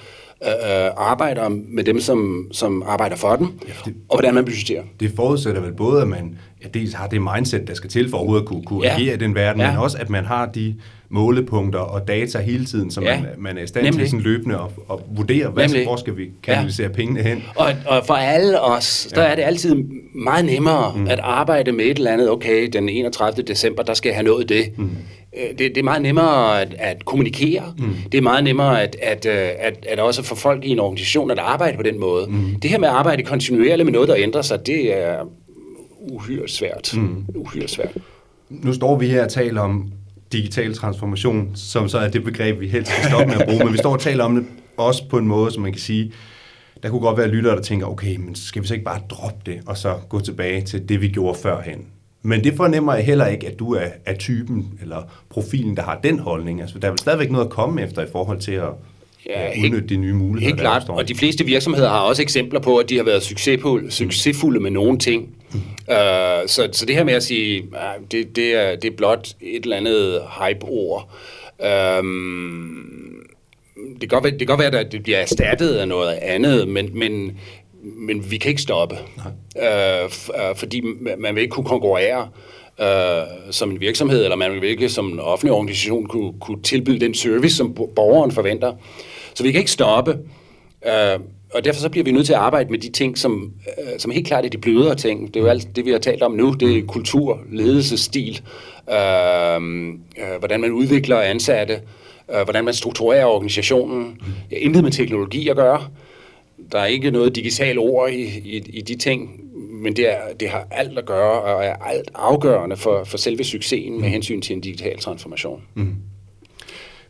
arbejder 0.96 1.48
med 1.48 1.84
dem, 1.84 2.00
som, 2.00 2.48
som 2.52 2.82
arbejder 2.86 3.16
for 3.16 3.36
dem, 3.36 3.46
ja, 3.68 3.72
det, 3.84 3.94
og 4.08 4.16
hvordan 4.16 4.34
man 4.34 4.44
budgeterer. 4.44 4.82
Det 5.00 5.12
forudsætter 5.16 5.60
vel 5.60 5.72
både, 5.72 6.02
at 6.02 6.08
man 6.08 6.38
ja, 6.62 6.68
dels 6.68 6.94
har 6.94 7.06
det 7.06 7.22
mindset, 7.22 7.68
der 7.68 7.74
skal 7.74 7.90
til 7.90 8.10
for 8.10 8.16
overhovedet 8.16 8.42
at 8.42 8.48
kunne, 8.48 8.62
kunne 8.62 8.84
ja. 8.84 8.94
agere 8.94 9.14
i 9.14 9.18
den 9.18 9.34
verden, 9.34 9.60
ja. 9.60 9.70
men 9.70 9.80
også, 9.80 9.98
at 9.98 10.10
man 10.10 10.24
har 10.24 10.46
de 10.46 10.74
målepunkter 11.08 11.78
og 11.78 12.08
data 12.08 12.38
hele 12.38 12.64
tiden, 12.64 12.90
så 12.90 13.00
ja. 13.00 13.20
man, 13.20 13.28
man 13.38 13.58
er 13.58 13.62
i 13.62 13.66
stand 13.66 13.84
Nemlig. 13.84 14.00
til 14.00 14.10
sådan 14.10 14.22
løbende 14.22 14.54
at, 14.54 14.60
at 14.92 14.98
vurdere, 15.16 15.48
hvad, 15.48 15.68
Nemlig. 15.68 15.86
hvor 15.86 15.96
skal 15.96 16.16
vi 16.16 16.30
kanalisere 16.42 16.86
ja. 16.86 16.92
pengene 16.92 17.22
hen. 17.22 17.42
Og, 17.56 17.72
og 17.86 18.06
for 18.06 18.14
alle 18.14 18.60
os, 18.60 19.08
der 19.14 19.22
ja. 19.22 19.28
er 19.28 19.34
det 19.34 19.42
altid 19.42 19.74
meget 20.14 20.44
nemmere 20.44 20.92
mm. 20.96 21.06
at 21.06 21.18
arbejde 21.22 21.72
med 21.72 21.84
et 21.84 21.96
eller 21.96 22.10
andet, 22.10 22.30
okay, 22.30 22.68
den 22.72 22.88
31. 22.88 23.42
december, 23.42 23.82
der 23.82 23.94
skal 23.94 24.08
jeg 24.08 24.16
have 24.16 24.24
nået 24.24 24.48
det. 24.48 24.78
Mm. 24.78 24.90
Øh, 25.36 25.48
det, 25.50 25.58
det 25.58 25.76
er 25.76 25.82
meget 25.82 26.02
nemmere 26.02 26.60
at, 26.60 26.74
at 26.78 27.04
kommunikere. 27.04 27.74
Mm. 27.78 27.94
Det 28.12 28.18
er 28.18 28.22
meget 28.22 28.44
nemmere 28.44 28.82
at, 28.82 28.96
at, 29.02 29.26
øh, 29.26 29.48
at, 29.58 29.86
at 29.88 29.98
også 29.98 30.22
få 30.22 30.34
folk 30.34 30.64
i 30.64 30.68
en 30.68 30.78
organisation 30.78 31.30
at 31.30 31.38
arbejde 31.38 31.76
på 31.76 31.82
den 31.82 32.00
måde. 32.00 32.26
Mm. 32.26 32.60
Det 32.60 32.70
her 32.70 32.78
med 32.78 32.88
at 32.88 32.94
arbejde 32.94 33.22
kontinuerligt 33.22 33.86
med 33.86 33.92
noget, 33.92 34.08
der 34.08 34.16
ændrer 34.18 34.42
sig, 34.42 34.66
det 34.66 34.98
er 34.98 35.28
uhyre 35.98 36.48
svært. 36.48 36.92
Mm. 36.96 37.24
Uhyre 37.34 37.68
svært. 37.68 37.96
Nu 38.48 38.72
står 38.72 38.98
vi 38.98 39.08
her 39.08 39.24
og 39.24 39.30
taler 39.30 39.60
om 39.60 39.92
digital 40.32 40.74
transformation, 40.74 41.50
som 41.54 41.88
så 41.88 41.98
er 41.98 42.08
det 42.08 42.24
begreb, 42.24 42.60
vi 42.60 42.68
helst 42.68 42.92
skal 42.92 43.04
stoppe 43.04 43.26
med 43.26 43.40
at 43.40 43.48
bruge, 43.48 43.64
men 43.64 43.72
vi 43.72 43.78
står 43.78 43.92
og 43.92 44.00
taler 44.00 44.24
om 44.24 44.34
det 44.34 44.46
også 44.76 45.08
på 45.08 45.18
en 45.18 45.26
måde, 45.26 45.50
som 45.50 45.62
man 45.62 45.72
kan 45.72 45.80
sige, 45.80 46.12
der 46.82 46.90
kunne 46.90 47.00
godt 47.00 47.18
være 47.18 47.28
lyttere, 47.28 47.56
der 47.56 47.62
tænker, 47.62 47.86
okay, 47.86 48.16
men 48.16 48.34
skal 48.34 48.62
vi 48.62 48.66
så 48.66 48.74
ikke 48.74 48.84
bare 48.84 49.00
droppe 49.10 49.40
det, 49.46 49.60
og 49.66 49.76
så 49.76 49.94
gå 50.08 50.20
tilbage 50.20 50.62
til 50.62 50.88
det, 50.88 51.00
vi 51.00 51.08
gjorde 51.08 51.38
førhen? 51.38 51.86
Men 52.22 52.44
det 52.44 52.56
fornemmer 52.56 52.94
jeg 52.94 53.04
heller 53.04 53.26
ikke, 53.26 53.46
at 53.46 53.58
du 53.58 53.74
er, 53.74 53.86
er 54.06 54.14
typen 54.14 54.78
eller 54.82 55.02
profilen, 55.30 55.76
der 55.76 55.82
har 55.82 56.00
den 56.02 56.18
holdning. 56.18 56.60
Altså, 56.60 56.78
der 56.78 56.86
er 56.86 56.92
vel 56.92 56.98
stadigvæk 56.98 57.30
noget 57.30 57.44
at 57.44 57.50
komme 57.50 57.82
efter 57.82 58.02
i 58.02 58.06
forhold 58.12 58.40
til 58.40 58.52
at 58.52 58.68
ja, 59.26 59.50
udnytte 59.64 59.88
de 59.88 59.96
nye 59.96 60.12
muligheder. 60.12 60.54
Helt 60.54 60.60
klart, 60.60 60.88
og 60.88 61.08
de 61.08 61.14
fleste 61.14 61.44
virksomheder 61.44 61.88
har 61.88 62.00
også 62.00 62.22
eksempler 62.22 62.60
på, 62.60 62.76
at 62.76 62.88
de 62.88 62.96
har 62.96 63.04
været 63.04 63.22
succesfulde, 63.22 63.90
succesfulde 63.90 64.60
med 64.60 64.70
nogle 64.70 64.98
ting. 64.98 65.28
Mm. 65.52 65.60
Uh, 65.88 65.94
så, 66.46 66.68
så 66.72 66.84
det 66.86 66.96
her 66.96 67.04
med 67.04 67.14
at 67.14 67.22
sige, 67.22 67.62
uh, 67.62 68.08
det, 68.10 68.36
det, 68.36 68.54
er, 68.54 68.76
det 68.76 68.92
er 68.92 68.96
blot 68.96 69.28
et 69.40 69.62
eller 69.62 69.76
andet 69.76 70.20
hype-ord. 70.40 71.10
Um, 72.00 72.86
det 74.00 74.00
kan 74.00 74.08
godt 74.08 74.24
være, 74.24 74.32
det 74.32 74.38
kan 74.38 74.46
godt 74.46 74.60
være 74.60 74.80
at 74.80 74.92
det 74.92 75.02
bliver 75.02 75.18
erstattet 75.18 75.74
af 75.74 75.88
noget 75.88 76.12
andet, 76.12 76.68
men, 76.68 76.98
men 76.98 77.38
men 77.82 78.30
vi 78.30 78.38
kan 78.38 78.48
ikke 78.48 78.62
stoppe, 78.62 78.96
øh, 79.56 80.04
øh, 80.04 80.56
fordi 80.56 80.82
man 81.18 81.34
vil 81.34 81.42
ikke 81.42 81.52
kunne 81.52 81.66
konkurrere 81.66 82.28
øh, 82.80 83.26
som 83.50 83.70
en 83.70 83.80
virksomhed, 83.80 84.24
eller 84.24 84.36
man 84.36 84.52
vil 84.52 84.64
ikke 84.64 84.88
som 84.88 85.12
en 85.12 85.20
offentlig 85.20 85.52
organisation 85.52 86.06
kunne, 86.06 86.32
kunne 86.40 86.62
tilbyde 86.62 87.00
den 87.00 87.14
service, 87.14 87.56
som 87.56 87.74
borgeren 87.74 88.32
forventer. 88.32 88.72
Så 89.34 89.42
vi 89.42 89.52
kan 89.52 89.58
ikke 89.58 89.70
stoppe. 89.70 90.18
Øh, 90.86 91.20
og 91.54 91.64
derfor 91.64 91.80
så 91.80 91.88
bliver 91.88 92.04
vi 92.04 92.10
nødt 92.10 92.26
til 92.26 92.32
at 92.32 92.38
arbejde 92.38 92.70
med 92.70 92.78
de 92.78 92.90
ting, 92.90 93.18
som, 93.18 93.52
øh, 93.66 93.98
som 93.98 94.10
helt 94.10 94.26
klart 94.26 94.44
er 94.44 94.48
de 94.48 94.58
blødere 94.58 94.94
ting. 94.94 95.26
Det 95.34 95.36
er 95.36 95.44
jo 95.44 95.50
alt 95.50 95.76
det, 95.76 95.84
vi 95.84 95.90
har 95.90 95.98
talt 95.98 96.22
om 96.22 96.32
nu. 96.32 96.52
Det 96.52 96.78
er 96.78 96.82
kultur, 96.86 97.40
ledelsesstil, 97.50 98.42
øh, 98.90 99.56
øh, 99.56 100.38
hvordan 100.38 100.60
man 100.60 100.70
udvikler 100.70 101.20
ansatte, 101.20 101.80
øh, 102.34 102.42
hvordan 102.44 102.64
man 102.64 102.74
strukturerer 102.74 103.24
organisationen. 103.24 104.20
Det 104.50 104.58
har 104.58 104.64
intet 104.64 104.84
med 104.84 104.92
teknologi 104.92 105.48
at 105.48 105.56
gøre. 105.56 105.84
Der 106.72 106.78
er 106.78 106.86
ikke 106.86 107.10
noget 107.10 107.36
digitalt 107.36 107.78
ord 107.78 108.10
i, 108.10 108.22
i, 108.22 108.56
i 108.56 108.80
de 108.80 108.96
ting, 108.96 109.40
men 109.82 109.96
det, 109.96 110.10
er, 110.10 110.34
det 110.40 110.48
har 110.48 110.66
alt 110.70 110.98
at 110.98 111.06
gøre 111.06 111.42
og 111.42 111.64
er 111.64 111.74
alt 111.74 112.10
afgørende 112.14 112.76
for, 112.76 113.04
for 113.04 113.18
selve 113.18 113.44
succesen 113.44 114.00
med 114.00 114.08
hensyn 114.08 114.40
til 114.40 114.56
en 114.56 114.60
digital 114.60 114.98
transformation. 114.98 115.62
Mm. 115.74 115.94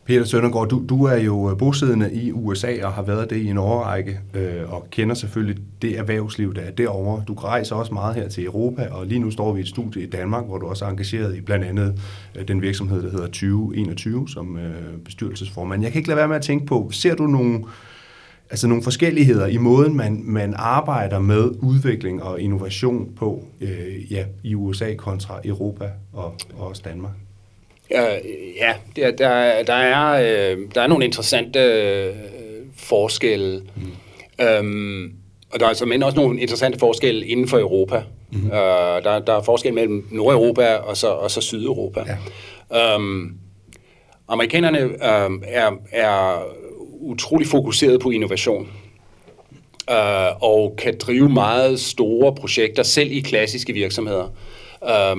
Peter 0.05 0.25
Søndergaard, 0.25 0.69
du, 0.69 0.83
du 0.89 1.05
er 1.05 1.17
jo 1.17 1.55
bosiddende 1.59 2.13
i 2.13 2.31
USA 2.31 2.85
og 2.85 2.93
har 2.93 3.01
været 3.01 3.29
det 3.29 3.35
i 3.35 3.47
en 3.47 3.57
årrække, 3.57 4.19
øh, 4.33 4.73
og 4.73 4.87
kender 4.91 5.15
selvfølgelig 5.15 5.63
det 5.81 5.99
erhvervsliv, 5.99 6.53
der 6.53 6.61
er 6.61 6.71
derovre. 6.71 7.23
Du 7.27 7.33
rejser 7.33 7.75
også 7.75 7.93
meget 7.93 8.15
her 8.15 8.29
til 8.29 8.45
Europa, 8.45 8.87
og 8.91 9.05
lige 9.05 9.19
nu 9.19 9.31
står 9.31 9.53
vi 9.53 9.59
i 9.59 9.61
et 9.61 9.67
studie 9.67 10.03
i 10.03 10.05
Danmark, 10.05 10.45
hvor 10.45 10.57
du 10.57 10.67
også 10.67 10.85
er 10.85 10.89
engageret 10.89 11.35
i 11.35 11.41
blandt 11.41 11.65
andet 11.65 11.99
øh, 12.35 12.47
den 12.47 12.61
virksomhed, 12.61 13.03
der 13.03 13.11
hedder 13.11 13.25
2021 13.25 14.29
som 14.29 14.57
øh, 14.57 14.97
bestyrelsesformand. 15.05 15.83
Jeg 15.83 15.91
kan 15.91 15.99
ikke 15.99 16.09
lade 16.09 16.17
være 16.17 16.27
med 16.27 16.35
at 16.35 16.41
tænke 16.41 16.65
på, 16.65 16.89
ser 16.91 17.15
du 17.15 17.27
nogle, 17.27 17.63
altså 18.51 18.67
nogle 18.67 18.83
forskelligheder 18.83 19.47
i 19.47 19.57
måden, 19.57 19.95
man, 19.95 20.21
man 20.23 20.53
arbejder 20.57 21.19
med 21.19 21.51
udvikling 21.59 22.23
og 22.23 22.41
innovation 22.41 23.09
på 23.15 23.43
øh, 23.61 24.11
ja, 24.11 24.25
i 24.43 24.55
USA 24.55 24.93
kontra 24.95 25.41
Europa 25.45 25.89
og, 26.13 26.35
og 26.57 26.67
også 26.67 26.81
Danmark? 26.85 27.13
Ja, 27.91 28.03
ja 28.61 28.73
der, 28.95 29.11
der, 29.11 29.63
der, 29.63 29.73
er, 29.73 30.11
øh, 30.51 30.57
der 30.75 30.81
er 30.81 30.87
nogle 30.87 31.05
interessante 31.05 31.59
øh, 31.59 32.15
forskelle. 32.75 33.61
Mm. 33.75 34.45
Øhm, 34.45 35.13
og 35.53 35.59
der 35.59 35.65
er 35.65 35.69
altså 35.69 35.85
men 35.85 36.03
også 36.03 36.17
nogle 36.17 36.41
interessante 36.41 36.79
forskelle 36.79 37.25
inden 37.25 37.47
for 37.47 37.59
Europa. 37.59 38.03
Mm. 38.31 38.47
Øh, 38.47 39.03
der, 39.03 39.19
der 39.19 39.33
er 39.33 39.43
forskel 39.43 39.73
mellem 39.73 40.07
Nordeuropa 40.11 40.75
og 40.75 40.97
så, 40.97 41.07
og 41.07 41.31
så 41.31 41.41
Sydeuropa. 41.41 42.03
Ja. 42.71 42.95
Øhm, 42.95 43.33
amerikanerne 44.27 44.79
øhm, 44.79 45.43
er, 45.47 45.71
er 45.91 46.43
utrolig 47.01 47.47
fokuseret 47.47 48.01
på 48.01 48.09
innovation. 48.09 48.67
Øh, 49.89 50.41
og 50.41 50.75
kan 50.77 50.97
drive 50.99 51.29
meget 51.29 51.79
store 51.79 52.35
projekter, 52.35 52.83
selv 52.83 53.11
i 53.11 53.19
klassiske 53.19 53.73
virksomheder. 53.73 54.27
øh, 54.83 55.17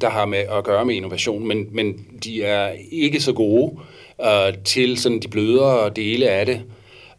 der 0.00 0.10
har 0.10 0.26
med 0.26 0.38
at 0.38 0.64
gøre 0.64 0.84
med 0.84 0.94
innovation, 0.94 1.48
men, 1.48 1.66
men 1.70 2.06
de 2.24 2.42
er 2.42 2.72
ikke 2.90 3.20
så 3.20 3.32
gode 3.32 3.72
øh, 4.24 4.58
til 4.64 4.98
sådan 4.98 5.20
de 5.20 5.28
blødere 5.28 5.90
dele 5.96 6.28
af 6.28 6.46
det. 6.46 6.62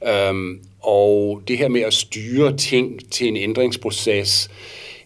Øh, 0.08 0.34
og 0.82 1.42
det 1.48 1.58
her 1.58 1.68
med 1.68 1.82
at 1.82 1.94
styre 1.94 2.58
ting 2.58 3.12
til 3.12 3.28
en 3.28 3.38
ændringsproces, 3.38 4.50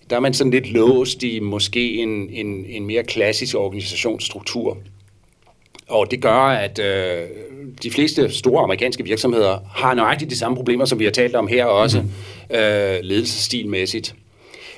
der 0.09 0.15
er 0.15 0.19
man 0.19 0.33
sådan 0.33 0.51
lidt 0.51 0.71
låst 0.71 1.23
i 1.23 1.39
måske 1.39 1.93
en, 1.93 2.29
en, 2.29 2.65
en 2.65 2.85
mere 2.85 3.03
klassisk 3.03 3.55
organisationsstruktur. 3.55 4.77
Og 5.89 6.11
det 6.11 6.21
gør, 6.21 6.47
at 6.47 6.79
øh, 6.79 7.27
de 7.83 7.91
fleste 7.91 8.31
store 8.31 8.63
amerikanske 8.63 9.03
virksomheder 9.03 9.59
har 9.75 9.93
nøjagtigt 9.93 10.31
de 10.31 10.37
samme 10.37 10.57
problemer, 10.57 10.85
som 10.85 10.99
vi 10.99 11.03
har 11.03 11.11
talt 11.11 11.35
om 11.35 11.47
her 11.47 11.65
også, 11.65 12.01
mm-hmm. 12.01 12.55
øh, 12.57 12.99
ledelsesstilmæssigt. 13.01 14.15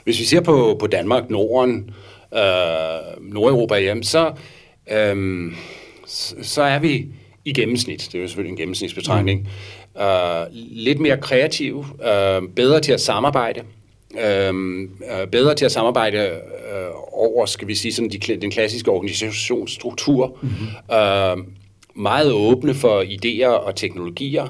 Hvis 0.04 0.20
vi 0.20 0.26
ser 0.26 0.42
på, 0.42 0.78
på 0.80 0.88
Danmark, 0.88 1.30
Norden, 1.30 1.90
øh, 2.34 3.34
Nordeuropa, 3.34 3.76
jamen, 3.76 4.04
så, 4.04 4.32
øh, 4.92 5.52
så 6.42 6.62
er 6.62 6.80
vi 6.80 7.06
i 7.46 7.54
gennemsnit, 7.54 8.10
det 8.12 8.16
er 8.18 8.22
jo 8.22 8.28
selvfølgelig 8.28 8.52
en 8.52 8.58
gennemsnitsbetragtning, 8.58 9.50
mm. 9.96 10.02
øh, 10.02 10.48
lidt 10.54 11.00
mere 11.00 11.18
kreative, 11.18 11.86
øh, 12.04 12.42
bedre 12.56 12.80
til 12.80 12.92
at 12.92 13.02
samarbejde, 13.02 13.62
øh, 14.26 14.82
øh, 15.22 15.28
bedre 15.28 15.56
til 15.56 15.66
at 15.66 15.72
samarbejde 15.72 16.18
øh, 16.18 16.90
over, 17.12 17.46
skal 17.46 17.68
vi 17.68 17.76
sige, 17.76 17.94
sådan 17.94 18.10
de, 18.10 18.18
den 18.18 18.52
klassiske 18.52 18.92
organisationsstruktur, 18.92 20.38
mm-hmm. 20.42 20.96
øh, 20.96 21.38
meget 21.96 22.32
åbne 22.32 22.74
for 22.74 23.02
idéer 23.02 23.48
og 23.48 23.76
teknologier, 23.76 24.48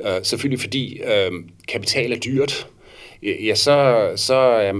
øh, 0.00 0.12
selvfølgelig 0.22 0.60
fordi 0.60 0.98
øh, 0.98 1.32
kapital 1.68 2.12
er 2.12 2.16
dyrt, 2.16 2.66
ja, 3.22 3.54
så, 3.54 4.08
så 4.16 4.34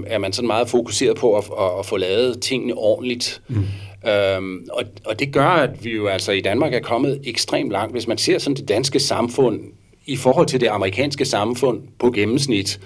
er 0.07 0.17
man 0.17 0.33
sådan 0.33 0.47
meget 0.47 0.69
fokuseret 0.69 1.17
på 1.17 1.37
at, 1.37 1.45
at, 1.59 1.79
at 1.79 1.85
få 1.85 1.97
lavet 1.97 2.41
tingene 2.41 2.73
ordentligt. 2.73 3.41
Mm. 3.47 3.65
Øhm, 4.09 4.67
og, 4.71 4.83
og 5.05 5.19
det 5.19 5.33
gør, 5.33 5.47
at 5.47 5.85
vi 5.85 5.91
jo 5.91 6.07
altså 6.07 6.31
i 6.31 6.41
Danmark 6.41 6.73
er 6.73 6.79
kommet 6.79 7.21
ekstremt 7.23 7.71
langt. 7.71 7.93
Hvis 7.93 8.07
man 8.07 8.17
ser 8.17 8.37
sådan 8.37 8.55
det 8.55 8.67
danske 8.67 8.99
samfund 8.99 9.61
i 10.05 10.15
forhold 10.15 10.47
til 10.47 10.61
det 10.61 10.67
amerikanske 10.67 11.25
samfund 11.25 11.81
på 11.99 12.11
gennemsnit, 12.11 12.79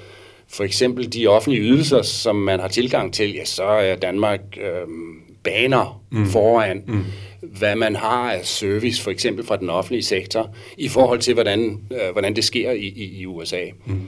for 0.52 0.64
eksempel 0.64 1.14
de 1.14 1.28
offentlige 1.28 1.64
ydelser, 1.64 2.02
som 2.02 2.36
man 2.36 2.60
har 2.60 2.68
tilgang 2.68 3.14
til, 3.14 3.34
ja, 3.34 3.46
så 3.46 3.64
er 3.64 3.96
Danmark 3.96 4.40
øhm, 4.58 5.22
baner 5.44 6.02
mm. 6.12 6.26
foran, 6.26 6.84
mm. 6.88 7.04
hvad 7.42 7.76
man 7.76 7.96
har 7.96 8.32
af 8.32 8.46
service, 8.46 9.02
for 9.02 9.12
eksempel 9.12 9.46
fra 9.46 9.58
den 9.58 9.70
offentlige 9.70 10.04
sektor, 10.04 10.50
i 10.78 10.88
forhold 10.88 11.20
til, 11.20 11.34
hvordan, 11.34 11.80
øh, 11.92 12.12
hvordan 12.12 12.36
det 12.36 12.44
sker 12.44 12.72
i, 12.72 12.86
i, 12.86 13.20
i 13.20 13.26
USA. 13.26 13.64
Mm. 13.86 14.08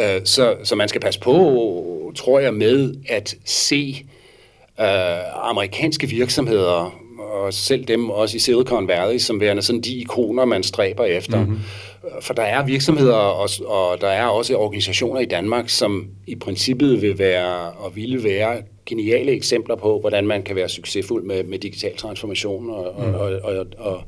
Øh, 0.00 0.20
så, 0.24 0.56
så 0.64 0.76
man 0.76 0.88
skal 0.88 1.00
passe 1.00 1.20
på, 1.20 2.12
tror 2.16 2.38
jeg, 2.38 2.54
med 2.54 2.94
at 3.08 3.34
se 3.44 4.04
øh, 4.80 5.48
amerikanske 5.50 6.06
virksomheder, 6.06 6.98
og 7.18 7.54
selv 7.54 7.84
dem 7.84 8.10
også 8.10 8.36
i 8.36 8.40
Silicon 8.40 8.88
Valley, 8.88 9.18
som 9.18 9.40
værende 9.40 9.62
sådan 9.62 9.80
de 9.80 9.94
ikoner, 9.94 10.44
man 10.44 10.62
stræber 10.62 11.04
efter. 11.04 11.40
Mm-hmm. 11.40 11.58
For 12.20 12.34
der 12.34 12.42
er 12.42 12.64
virksomheder, 12.64 13.14
og, 13.14 13.48
og 13.66 14.00
der 14.00 14.08
er 14.08 14.26
også 14.26 14.56
organisationer 14.56 15.20
i 15.20 15.24
Danmark, 15.24 15.68
som 15.68 16.08
i 16.26 16.34
princippet 16.34 17.02
vil 17.02 17.18
være 17.18 17.70
og 17.70 17.96
ville 17.96 18.24
være 18.24 18.62
geniale 18.86 19.32
eksempler 19.32 19.76
på, 19.76 20.00
hvordan 20.00 20.26
man 20.26 20.42
kan 20.42 20.56
være 20.56 20.68
succesfuld 20.68 21.24
med, 21.24 21.44
med 21.44 21.58
digital 21.58 21.96
transformation 21.96 22.70
og, 22.70 22.94
mm. 22.98 23.14
og, 23.14 23.20
og, 23.20 23.40
og, 23.42 23.66
og, 23.78 24.02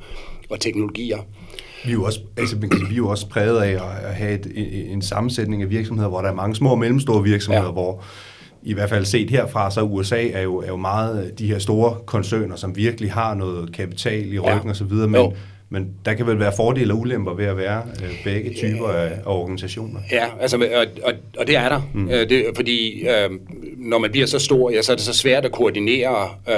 og 0.51 0.61
teknologier. 0.61 1.19
Vi 1.85 1.91
er 1.91 1.95
jo 1.95 2.05
også, 2.05 2.21
altså, 2.37 2.57
vi 2.57 2.67
er 2.93 2.97
jo 2.97 3.09
også 3.09 3.29
præget 3.29 3.63
af 3.63 3.75
at 4.09 4.15
have 4.15 4.35
et, 4.35 4.93
en 4.93 5.03
sammensætning 5.03 5.63
af 5.63 5.71
virksomheder, 5.71 6.09
hvor 6.09 6.21
der 6.21 6.29
er 6.29 6.35
mange 6.35 6.55
små 6.55 6.71
og 6.71 6.79
mellemstore 6.79 7.23
virksomheder, 7.23 7.67
ja. 7.67 7.73
hvor 7.73 8.05
i 8.63 8.73
hvert 8.73 8.89
fald 8.89 9.05
set 9.05 9.31
herfra, 9.31 9.71
så 9.71 9.83
USA 9.83 10.29
er 10.29 10.43
jo, 10.43 10.57
er 10.57 10.67
jo 10.67 10.77
meget 10.77 11.39
de 11.39 11.47
her 11.47 11.59
store 11.59 11.97
koncerner, 12.07 12.57
som 12.57 12.77
virkelig 12.77 13.13
har 13.13 13.35
noget 13.35 13.73
kapital 13.73 14.33
i 14.33 14.39
ryggen 14.39 14.65
ja. 14.65 14.71
osv., 14.71 14.93
men, 14.93 15.15
jo. 15.15 15.33
Men 15.73 15.91
der 16.05 16.15
kan 16.15 16.27
vel 16.27 16.39
være 16.39 16.53
fordele 16.57 16.93
og 16.93 16.99
ulemper 16.99 17.35
ved 17.35 17.45
at 17.45 17.57
være 17.57 17.83
øh, 18.03 18.25
begge 18.25 18.55
typer 18.55 18.89
af, 18.89 19.11
organisationer. 19.25 20.01
Ja, 20.13 20.27
altså, 20.41 20.57
og, 20.57 20.87
og, 21.03 21.13
og 21.39 21.47
det 21.47 21.57
er 21.57 21.69
der, 21.69 21.81
mm. 21.95 22.09
øh, 22.11 22.29
det, 22.29 22.45
fordi 22.55 23.09
øh, 23.09 23.31
når 23.77 23.99
man 23.99 24.11
bliver 24.11 24.27
så 24.27 24.39
stor, 24.39 24.71
ja, 24.71 24.83
så 24.83 24.93
er 24.93 24.97
det 24.97 25.05
så 25.05 25.15
svært 25.15 25.45
at 25.45 25.53
koordinere 25.53 26.29
øh, 26.49 26.55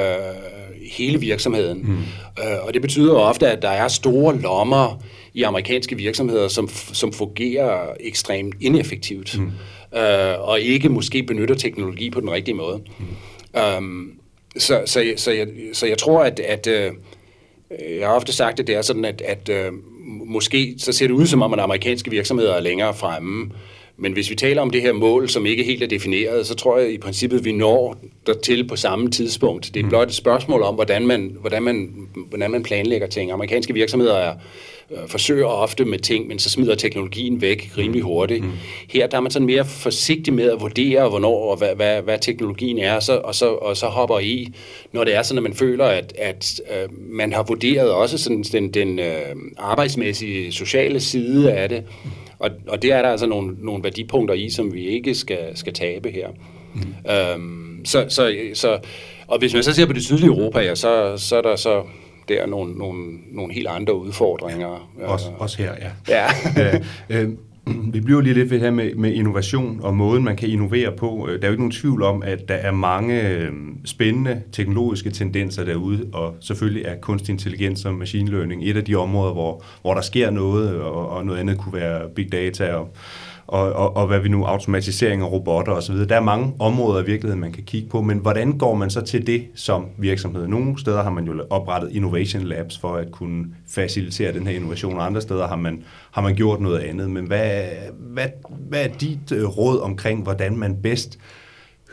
hele 0.93 1.21
virksomheden. 1.21 1.79
Mm. 1.79 1.99
Øh, 2.45 2.67
og 2.67 2.75
det 2.75 2.83
betyder 2.83 3.15
ofte, 3.15 3.49
at 3.49 3.63
der 3.63 3.69
er 3.69 3.89
store 3.89 4.41
lommer 4.41 5.03
i 5.35 5.43
amerikanske 5.43 5.97
virksomheder, 5.97 6.49
som, 6.49 6.69
som 6.69 7.13
fungerer 7.13 7.95
ekstremt 8.01 8.55
ineffektivt, 8.61 9.39
mm. 9.39 9.99
øh, 9.99 10.49
og 10.49 10.61
ikke 10.61 10.89
måske 10.89 11.23
benytter 11.23 11.55
teknologi 11.55 12.11
på 12.11 12.21
den 12.21 12.31
rigtige 12.31 12.55
måde. 12.55 12.81
Mm. 12.99 13.79
Um, 13.79 14.13
så, 14.59 14.83
så, 14.87 15.13
så, 15.17 15.33
jeg, 15.33 15.49
så 15.73 15.87
jeg 15.87 15.99
tror, 15.99 16.25
at, 16.25 16.41
at 16.41 16.67
øh, 16.67 16.93
Øh, 17.79 17.97
jeg 17.99 18.09
har 18.09 18.15
ofte 18.15 18.33
sagt, 18.33 18.61
at 18.61 18.67
det 18.67 18.75
er 18.75 18.83
sådan, 18.83 19.05
at, 19.05 19.21
at 19.21 19.49
øh, 19.49 19.73
måske 20.27 20.75
så 20.79 20.93
ser 20.93 21.07
det 21.07 21.15
ud 21.15 21.27
som 21.27 21.43
om, 21.43 21.53
at 21.53 21.61
amerikanske 21.61 22.11
virksomheder 22.11 22.55
er 22.55 22.61
længere 22.61 22.95
fremme, 22.95 23.51
men 24.03 24.13
hvis 24.13 24.31
vi 24.31 24.35
taler 24.35 24.63
om 24.63 24.71
det 24.71 24.83
her 24.83 24.93
mål, 24.93 25.29
som 25.29 25.47
ikke 25.47 25.65
helt 25.65 25.83
er 25.83 25.87
defineret, 25.87 26.47
så 26.47 26.55
tror 26.55 26.79
jeg 26.79 26.93
i 26.93 26.99
princippet, 26.99 27.45
vi 27.45 27.53
når 27.53 27.97
dertil 28.27 28.69
på 28.69 28.77
samme 28.77 29.11
tidspunkt. 29.11 29.71
Det 29.75 29.81
er 29.81 29.85
mm. 29.85 29.89
blot 29.89 30.09
et 30.09 30.15
spørgsmål 30.15 30.63
om, 30.63 30.75
hvordan 30.75 31.07
man, 31.07 31.37
hvordan 31.41 31.63
man, 31.63 32.09
hvordan 32.29 32.51
man 32.51 32.63
planlægger 32.63 33.07
ting. 33.07 33.31
Amerikanske 33.31 33.75
virksomheder 33.75 34.15
er, 34.15 34.35
øh, 34.91 35.09
forsøger 35.09 35.47
ofte 35.47 35.85
med 35.85 35.99
ting, 35.99 36.27
men 36.27 36.39
så 36.39 36.51
smider 36.51 36.75
teknologien 36.75 37.41
væk 37.41 37.71
rimelig 37.79 38.03
hurtigt. 38.03 38.45
Mm. 38.45 38.51
Her 38.91 39.07
der 39.07 39.17
er 39.17 39.21
man 39.21 39.31
sådan 39.31 39.47
mere 39.47 39.65
forsigtig 39.65 40.35
med 40.35 40.51
at 40.51 40.61
vurdere, 40.61 41.09
hvornår 41.09 41.51
og 41.51 41.57
hvad, 41.57 41.75
hvad, 41.77 42.03
hvad 42.03 42.19
teknologien 42.19 42.79
er, 42.79 43.01
så, 43.01 43.19
og, 43.19 43.35
så, 43.35 43.49
og 43.49 43.77
så 43.77 43.87
hopper 43.87 44.19
i, 44.19 44.49
når 44.93 45.05
det 45.05 45.15
er 45.15 45.23
sådan, 45.23 45.39
at 45.39 45.43
man 45.43 45.55
føler, 45.55 45.85
at, 45.85 46.13
at 46.19 46.61
øh, 46.71 46.89
man 46.99 47.33
har 47.33 47.43
vurderet 47.43 47.91
også 47.91 48.19
sådan 48.19 48.43
den, 48.43 48.71
den 48.71 48.99
øh, 48.99 49.37
arbejdsmæssige, 49.59 50.53
sociale 50.53 51.01
side 51.01 51.53
af 51.53 51.69
det. 51.69 51.85
Og, 52.43 52.51
og 52.69 52.83
det 52.83 52.93
er 52.93 53.03
der 53.03 53.09
altså 53.09 53.27
nogle, 53.27 53.57
nogle 53.59 53.85
værdipunkter 53.85 54.35
i, 54.35 54.51
som 54.51 54.75
vi 54.75 54.87
ikke 54.87 55.15
skal, 55.15 55.57
skal 55.57 55.73
tabe 55.73 56.11
her. 56.11 56.29
Mm. 56.75 57.11
Øhm, 57.13 57.85
så, 57.85 58.07
så, 58.09 58.37
så, 58.55 58.79
og 59.27 59.39
hvis 59.39 59.55
man 59.55 59.63
så 59.63 59.73
ser 59.75 59.87
på 59.87 59.93
det 59.93 60.05
sydlige 60.05 60.27
Europa, 60.27 60.61
ja, 60.61 60.75
så, 60.75 61.15
så 61.17 61.37
er 61.37 61.43
der 61.43 61.57
så 61.57 61.83
der 62.29 62.47
nogle, 62.47 62.73
nogle, 62.73 63.19
nogle 63.33 63.55
helt 63.55 63.67
andre 63.67 63.95
udfordringer. 63.97 64.91
Også, 65.03 65.27
også 65.39 65.59
her, 65.59 65.73
ja. 65.81 65.91
ja. 66.09 66.27
øh, 66.75 67.23
øh, 67.23 67.31
vi 67.93 68.01
bliver 68.01 68.21
lige 68.21 68.35
lidt 68.35 68.51
ved 68.51 68.61
her 68.61 68.71
med, 68.71 68.95
med 68.95 69.13
innovation 69.13 69.81
og 69.83 69.95
måden, 69.95 70.25
man 70.25 70.37
kan 70.37 70.49
innovere 70.49 70.93
på. 70.93 71.29
Øh, 71.29 71.39
der 71.39 71.43
er 71.43 71.49
jo 71.49 71.53
ikke 71.53 71.63
nogen 71.63 71.73
tvivl 71.73 72.03
om, 72.03 72.23
at 72.23 72.49
der 72.49 72.55
er 72.55 72.73
mange 72.73 73.29
øh, 73.29 73.53
spændende 73.85 74.43
teknologiske 74.53 75.11
tendenser 75.11 75.65
derude, 75.65 76.11
og 76.13 76.37
selvfølgelig 76.41 76.85
er 76.85 76.97
kunstig 77.01 77.33
intelligens 77.33 77.85
og 77.85 77.95
machine 77.95 78.31
learning 78.31 78.65
et 78.65 78.77
af 78.77 78.85
de 78.85 78.95
områder, 78.95 79.33
hvor, 79.33 79.65
hvor 79.83 79.95
der 79.95 80.01
sker 80.01 80.31
noget, 80.31 80.77
og, 80.77 81.09
og 81.09 81.27
noget 81.27 81.39
andet 81.39 81.59
kunne 81.59 81.81
være 81.81 82.09
big 82.15 82.33
data 82.33 82.73
og, 82.73 82.95
og, 83.47 83.73
og, 83.73 83.97
og 83.97 84.07
hvad 84.07 84.21
vi 84.21 84.29
nu, 84.29 84.45
automatisering 84.45 85.23
og 85.23 85.33
robotter 85.33 85.73
osv. 85.73 85.95
Der 85.95 86.17
er 86.17 86.21
mange 86.21 86.55
områder 86.59 87.03
i 87.03 87.07
virkeligheden, 87.07 87.41
man 87.41 87.53
kan 87.53 87.65
kigge 87.65 87.89
på, 87.89 88.03
men 88.03 88.19
hvordan 88.19 88.59
går 88.59 88.75
man 88.75 88.91
så 88.91 89.01
til 89.01 89.27
det 89.27 89.47
som 89.55 89.87
virksomhed? 89.99 90.47
Nogle 90.47 90.81
steder 90.81 91.03
har 91.03 91.11
man 91.11 91.25
jo 91.25 91.45
oprettet 91.51 91.93
innovation 91.93 92.43
labs 92.43 92.79
for 92.79 92.95
at 92.95 93.11
kunne 93.13 93.47
facilitere 93.69 94.33
den 94.33 94.47
her 94.47 94.57
innovation, 94.57 94.99
og 94.99 95.07
andre 95.07 95.21
steder 95.21 95.49
har 95.49 95.57
man, 95.57 95.85
har 96.11 96.23
man 96.23 96.35
gjort 96.35 96.61
noget 96.61 96.79
andet. 96.79 97.11
Men 97.11 97.27
hvad, 97.27 97.63
hvad, 97.99 98.29
hvad 98.69 98.85
er 98.85 98.89
dit 99.01 99.33
øh, 99.33 99.45
råd 99.45 99.81
omkring, 99.81 100.23
hvordan 100.23 100.57
man 100.57 100.77
bedst 100.83 101.19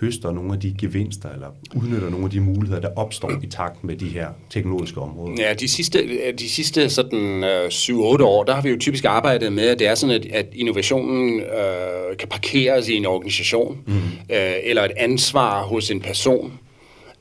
høster 0.02 0.32
nogle 0.32 0.54
af 0.54 0.60
de 0.60 0.76
gevinster, 0.80 1.30
eller 1.30 1.48
udnytter 1.76 2.10
nogle 2.10 2.26
af 2.26 2.32
de 2.32 2.40
muligheder, 2.40 2.82
der 2.82 2.90
opstår 2.96 3.32
i 3.44 3.48
takt 3.48 3.84
med 3.84 3.96
de 3.96 4.06
her 4.06 4.28
teknologiske 4.50 5.02
områder? 5.02 5.44
Ja, 5.44 5.54
de 5.54 5.68
sidste, 5.68 6.08
de 6.40 6.50
sidste 6.50 6.90
sådan, 6.90 7.44
øh, 7.44 7.66
7-8 7.68 8.24
år, 8.24 8.44
der 8.44 8.54
har 8.54 8.62
vi 8.62 8.70
jo 8.70 8.78
typisk 8.80 9.06
arbejdet 9.06 9.54
med, 9.54 9.64
at 9.64 9.80
det 9.80 9.88
er 9.88 9.96
sådan, 9.96 10.16
at, 10.16 10.26
at 10.26 10.46
innovationen 10.54 11.40
øh, 11.40 12.18
kan 12.20 12.28
parkeres 12.30 12.88
i 12.88 12.96
en 12.96 13.06
organisation, 13.06 13.78
mm. 13.88 13.94
øh, 14.30 14.54
eller 14.64 14.84
et 14.84 14.92
ansvar 14.98 15.64
hos 15.64 15.92
en 15.92 16.02
person, 16.02 16.60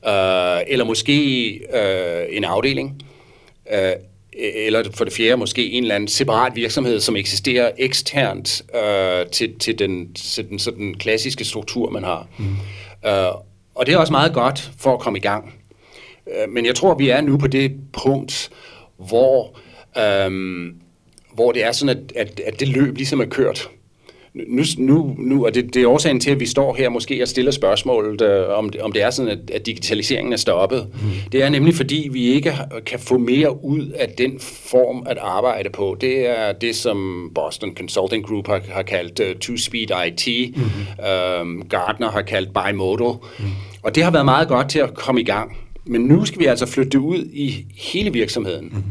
øh, 0.07 0.59
eller 0.67 0.85
måske 0.85 1.49
øh, 1.53 2.25
en 2.29 2.43
afdeling. 2.43 3.03
Øh, 3.73 3.91
eller 4.33 4.83
for 4.93 5.03
det 5.03 5.13
fjerde 5.13 5.37
måske 5.37 5.71
en 5.71 5.83
eller 5.83 5.95
anden 5.95 6.07
separat 6.07 6.55
virksomhed, 6.55 6.99
som 6.99 7.15
eksisterer 7.15 7.71
eksternt 7.77 8.61
øh, 8.75 9.27
til, 9.31 9.59
til, 9.59 9.79
den, 9.79 10.13
til 10.13 10.49
den 10.49 10.59
sådan 10.59 10.93
klassiske 10.93 11.45
struktur, 11.45 11.89
man 11.89 12.03
har. 12.03 12.27
Mm. 12.37 12.45
Øh, 13.09 13.31
og 13.75 13.85
det 13.85 13.93
er 13.93 13.97
også 13.97 14.13
meget 14.13 14.33
godt 14.33 14.71
for 14.77 14.93
at 14.93 14.99
komme 14.99 15.19
i 15.19 15.21
gang. 15.21 15.53
Øh, 16.27 16.49
men 16.49 16.65
jeg 16.65 16.75
tror, 16.75 16.95
vi 16.95 17.09
er 17.09 17.21
nu 17.21 17.37
på 17.37 17.47
det 17.47 17.71
punkt, 17.93 18.49
hvor, 18.97 19.59
øh, 19.97 20.31
hvor 21.33 21.51
det 21.51 21.63
er 21.63 21.71
sådan, 21.71 21.97
at, 21.97 22.11
at, 22.15 22.39
at 22.39 22.59
det 22.59 22.67
løb 22.67 22.95
ligesom 22.95 23.21
er 23.21 23.25
kørt 23.25 23.69
nu, 24.33 24.63
nu, 24.77 25.15
nu 25.17 25.45
og 25.45 25.55
det, 25.55 25.73
det 25.73 25.83
er 25.83 25.87
årsagen 25.87 26.19
til, 26.19 26.31
at 26.31 26.39
vi 26.39 26.45
står 26.45 26.75
her 26.75 26.89
måske 26.89 27.21
og 27.21 27.27
stiller 27.27 27.51
spørgsmålet, 27.51 28.21
øh, 28.21 28.57
om, 28.57 28.73
om 28.81 28.91
det 28.91 29.01
er 29.01 29.09
sådan, 29.09 29.31
at, 29.31 29.51
at 29.51 29.65
digitaliseringen 29.65 30.33
er 30.33 30.37
stoppet. 30.37 30.87
Mm. 30.93 30.99
Det 31.31 31.43
er 31.43 31.49
nemlig, 31.49 31.75
fordi 31.75 32.09
vi 32.11 32.23
ikke 32.23 32.53
kan 32.85 32.99
få 32.99 33.17
mere 33.17 33.63
ud 33.65 33.87
af 33.87 34.09
den 34.09 34.39
form 34.39 35.03
at 35.09 35.17
arbejde 35.17 35.69
på. 35.69 35.97
Det 36.01 36.27
er 36.27 36.51
det, 36.51 36.75
som 36.75 37.31
Boston 37.35 37.75
Consulting 37.75 38.25
Group 38.25 38.47
har, 38.47 38.61
har 38.69 38.81
kaldt 38.81 39.19
uh, 39.19 39.25
two-speed 39.25 40.05
IT, 40.07 40.55
mm. 40.57 40.63
um, 41.41 41.63
Gartner 41.69 42.11
har 42.11 42.21
kaldt 42.21 42.49
bimodal, 42.53 43.13
mm. 43.39 43.45
og 43.83 43.95
det 43.95 44.03
har 44.03 44.11
været 44.11 44.25
meget 44.25 44.47
godt 44.47 44.69
til 44.69 44.79
at 44.79 44.93
komme 44.93 45.21
i 45.21 45.23
gang. 45.23 45.57
Men 45.85 46.01
nu 46.01 46.25
skal 46.25 46.39
vi 46.39 46.45
altså 46.45 46.65
flytte 46.65 46.89
det 46.89 46.99
ud 46.99 47.29
i 47.33 47.65
hele 47.77 48.13
virksomheden. 48.13 48.65
Mm. 48.65 48.83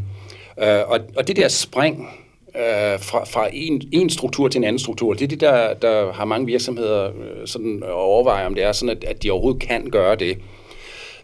Uh, 0.62 0.90
og, 0.90 1.00
og 1.16 1.28
det 1.28 1.36
der 1.36 1.48
spring, 1.48 2.08
øh, 2.56 3.00
fra, 3.00 3.24
fra 3.24 3.48
en, 3.52 3.82
en 3.92 4.10
struktur 4.10 4.48
til 4.48 4.58
en 4.58 4.64
anden 4.64 4.78
struktur. 4.78 5.14
Det 5.14 5.22
er 5.22 5.28
det, 5.28 5.40
der, 5.40 5.74
der 5.74 6.12
har 6.12 6.24
mange 6.24 6.46
virksomheder 6.46 7.04
øh, 7.06 7.46
sådan 7.46 7.82
overvejer, 7.92 8.46
om 8.46 8.54
det 8.54 8.64
er 8.64 8.72
sådan, 8.72 8.96
at, 8.96 9.04
at 9.04 9.22
de 9.22 9.30
overhovedet 9.30 9.62
kan 9.62 9.90
gøre 9.90 10.16
det. 10.16 10.38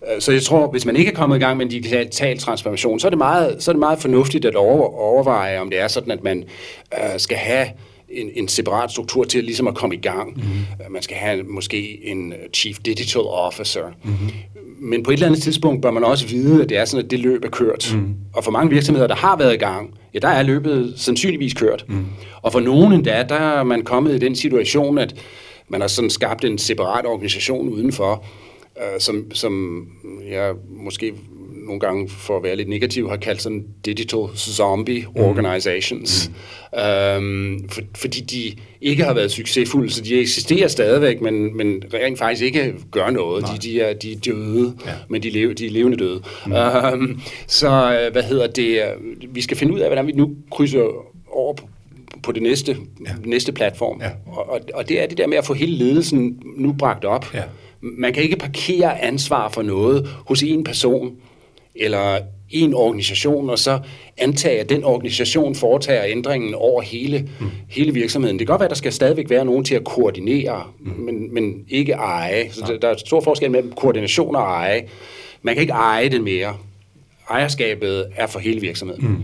Øh, 0.08 0.20
så 0.20 0.32
jeg 0.32 0.42
tror, 0.42 0.66
hvis 0.66 0.86
man 0.86 0.96
ikke 0.96 1.10
er 1.10 1.14
kommet 1.14 1.36
i 1.36 1.40
gang 1.40 1.56
med 1.56 1.66
en 1.66 1.70
digital 1.70 2.38
transformation, 2.38 3.00
så 3.00 3.08
er 3.08 3.10
det 3.10 3.18
meget, 3.18 3.62
så 3.62 3.70
er 3.70 3.72
det 3.72 3.80
meget 3.80 3.98
fornuftigt 3.98 4.44
at 4.44 4.54
over, 4.54 4.98
overveje, 4.98 5.60
om 5.60 5.70
det 5.70 5.80
er 5.80 5.88
sådan, 5.88 6.12
at 6.12 6.24
man 6.24 6.44
øh, 6.94 7.18
skal 7.20 7.36
have 7.36 7.66
en, 8.08 8.30
en 8.34 8.48
separat 8.48 8.90
struktur 8.90 9.24
til 9.24 9.44
ligesom 9.44 9.66
at 9.66 9.74
komme 9.74 9.94
i 9.94 9.98
gang. 9.98 10.36
Mm-hmm. 10.36 10.92
Man 10.92 11.02
skal 11.02 11.16
have 11.16 11.42
måske 11.42 12.06
en 12.06 12.32
chief 12.52 12.78
digital 12.78 13.22
officer. 13.22 13.82
Mm-hmm. 14.04 14.30
Men 14.78 15.02
på 15.02 15.10
et 15.10 15.14
eller 15.14 15.26
andet 15.26 15.42
tidspunkt 15.42 15.82
bør 15.82 15.90
man 15.90 16.04
også 16.04 16.26
vide, 16.26 16.62
at 16.62 16.68
det 16.68 16.76
er 16.76 16.84
sådan, 16.84 17.04
at 17.04 17.10
det 17.10 17.18
løb 17.18 17.44
er 17.44 17.48
kørt. 17.48 17.92
Mm. 17.94 18.14
Og 18.32 18.44
for 18.44 18.50
mange 18.50 18.70
virksomheder, 18.70 19.06
der 19.06 19.14
har 19.14 19.36
været 19.36 19.54
i 19.54 19.56
gang, 19.56 19.94
ja, 20.14 20.18
der 20.18 20.28
er 20.28 20.42
løbet 20.42 20.94
sandsynligvis 20.96 21.54
kørt. 21.54 21.84
Mm. 21.88 22.06
Og 22.42 22.52
for 22.52 22.60
nogen 22.60 22.92
endda, 22.92 23.24
der 23.28 23.34
er 23.34 23.62
man 23.64 23.82
kommet 23.82 24.14
i 24.14 24.18
den 24.18 24.36
situation, 24.36 24.98
at 24.98 25.14
man 25.68 25.80
har 25.80 25.88
sådan 25.88 26.10
skabt 26.10 26.44
en 26.44 26.58
separat 26.58 27.06
organisation 27.06 27.68
udenfor, 27.68 28.24
øh, 28.76 29.00
som, 29.00 29.30
som 29.32 29.86
ja, 30.30 30.52
måske 30.68 31.14
nogle 31.64 31.80
gange, 31.80 32.08
for 32.08 32.36
at 32.36 32.42
være 32.42 32.56
lidt 32.56 32.68
negativ, 32.68 33.08
har 33.08 33.16
kaldt 33.16 33.42
sådan 33.42 33.64
digital 33.84 34.26
zombie 34.36 35.00
mm. 35.00 35.22
organizations. 35.22 36.30
Mm. 36.72 36.78
Øhm, 36.80 37.68
for, 37.68 37.80
fordi 37.96 38.20
de 38.20 38.52
ikke 38.80 39.04
har 39.04 39.14
været 39.14 39.30
succesfulde, 39.30 39.92
så 39.92 40.02
de 40.02 40.20
eksisterer 40.20 40.68
stadigvæk, 40.68 41.20
men, 41.20 41.56
men 41.56 41.82
rent 41.94 42.18
faktisk 42.18 42.42
ikke 42.42 42.74
gør 42.90 43.10
noget. 43.10 43.44
De, 43.46 43.58
de, 43.58 43.80
er, 43.80 43.94
de 43.94 44.12
er 44.12 44.16
døde, 44.16 44.74
ja. 44.86 44.92
men 45.08 45.22
de, 45.22 45.30
lever, 45.30 45.54
de 45.54 45.66
er 45.66 45.70
levende 45.70 45.96
døde. 45.96 46.22
Mm. 46.46 46.52
Øhm, 46.52 47.20
så 47.46 47.98
hvad 48.12 48.22
hedder 48.22 48.46
det? 48.46 48.82
Vi 49.28 49.42
skal 49.42 49.56
finde 49.56 49.74
ud 49.74 49.80
af, 49.80 49.88
hvordan 49.88 50.06
vi 50.06 50.12
nu 50.12 50.36
krydser 50.50 50.84
over 51.32 51.54
på 51.54 51.68
på 52.22 52.32
det 52.32 52.42
næste, 52.42 52.76
ja. 53.06 53.12
næste 53.24 53.52
platform. 53.52 54.00
Ja. 54.02 54.10
Og, 54.26 54.60
og 54.74 54.88
det 54.88 55.02
er 55.02 55.06
det 55.06 55.18
der 55.18 55.26
med 55.26 55.38
at 55.38 55.44
få 55.44 55.54
hele 55.54 55.72
ledelsen 55.72 56.42
nu 56.56 56.72
bragt 56.72 57.04
op. 57.04 57.34
Ja. 57.34 57.42
Man 57.80 58.12
kan 58.12 58.22
ikke 58.22 58.36
parkere 58.36 59.02
ansvar 59.02 59.48
for 59.48 59.62
noget 59.62 60.08
hos 60.26 60.42
en 60.42 60.64
person 60.64 61.12
eller 61.74 62.18
en 62.50 62.74
organisation, 62.74 63.50
og 63.50 63.58
så 63.58 63.80
antage, 64.18 64.60
at 64.60 64.68
den 64.68 64.84
organisation 64.84 65.54
foretager 65.54 66.04
ændringen 66.04 66.54
over 66.54 66.82
hele, 66.82 67.28
mm. 67.40 67.50
hele 67.68 67.94
virksomheden. 67.94 68.38
Det 68.38 68.46
kan 68.46 68.52
godt 68.52 68.60
være, 68.60 68.66
at 68.66 68.70
der 68.70 68.76
skal 68.76 68.92
stadigvæk 68.92 69.30
være 69.30 69.44
nogen 69.44 69.64
til 69.64 69.74
at 69.74 69.84
koordinere, 69.84 70.62
mm. 70.80 70.90
men, 70.90 71.34
men 71.34 71.64
ikke 71.68 71.92
eje. 71.92 72.50
Så 72.50 72.72
ja. 72.72 72.76
der 72.76 72.88
er 72.88 72.96
stor 72.96 73.20
forskel 73.20 73.50
mellem 73.50 73.72
koordination 73.72 74.36
og 74.36 74.42
eje. 74.42 74.88
Man 75.42 75.54
kan 75.54 75.60
ikke 75.60 75.72
eje 75.72 76.08
det 76.08 76.20
mere. 76.20 76.56
Ejerskabet 77.30 78.06
er 78.16 78.26
for 78.26 78.38
hele 78.38 78.60
virksomheden. 78.60 79.08
Mm. 79.08 79.22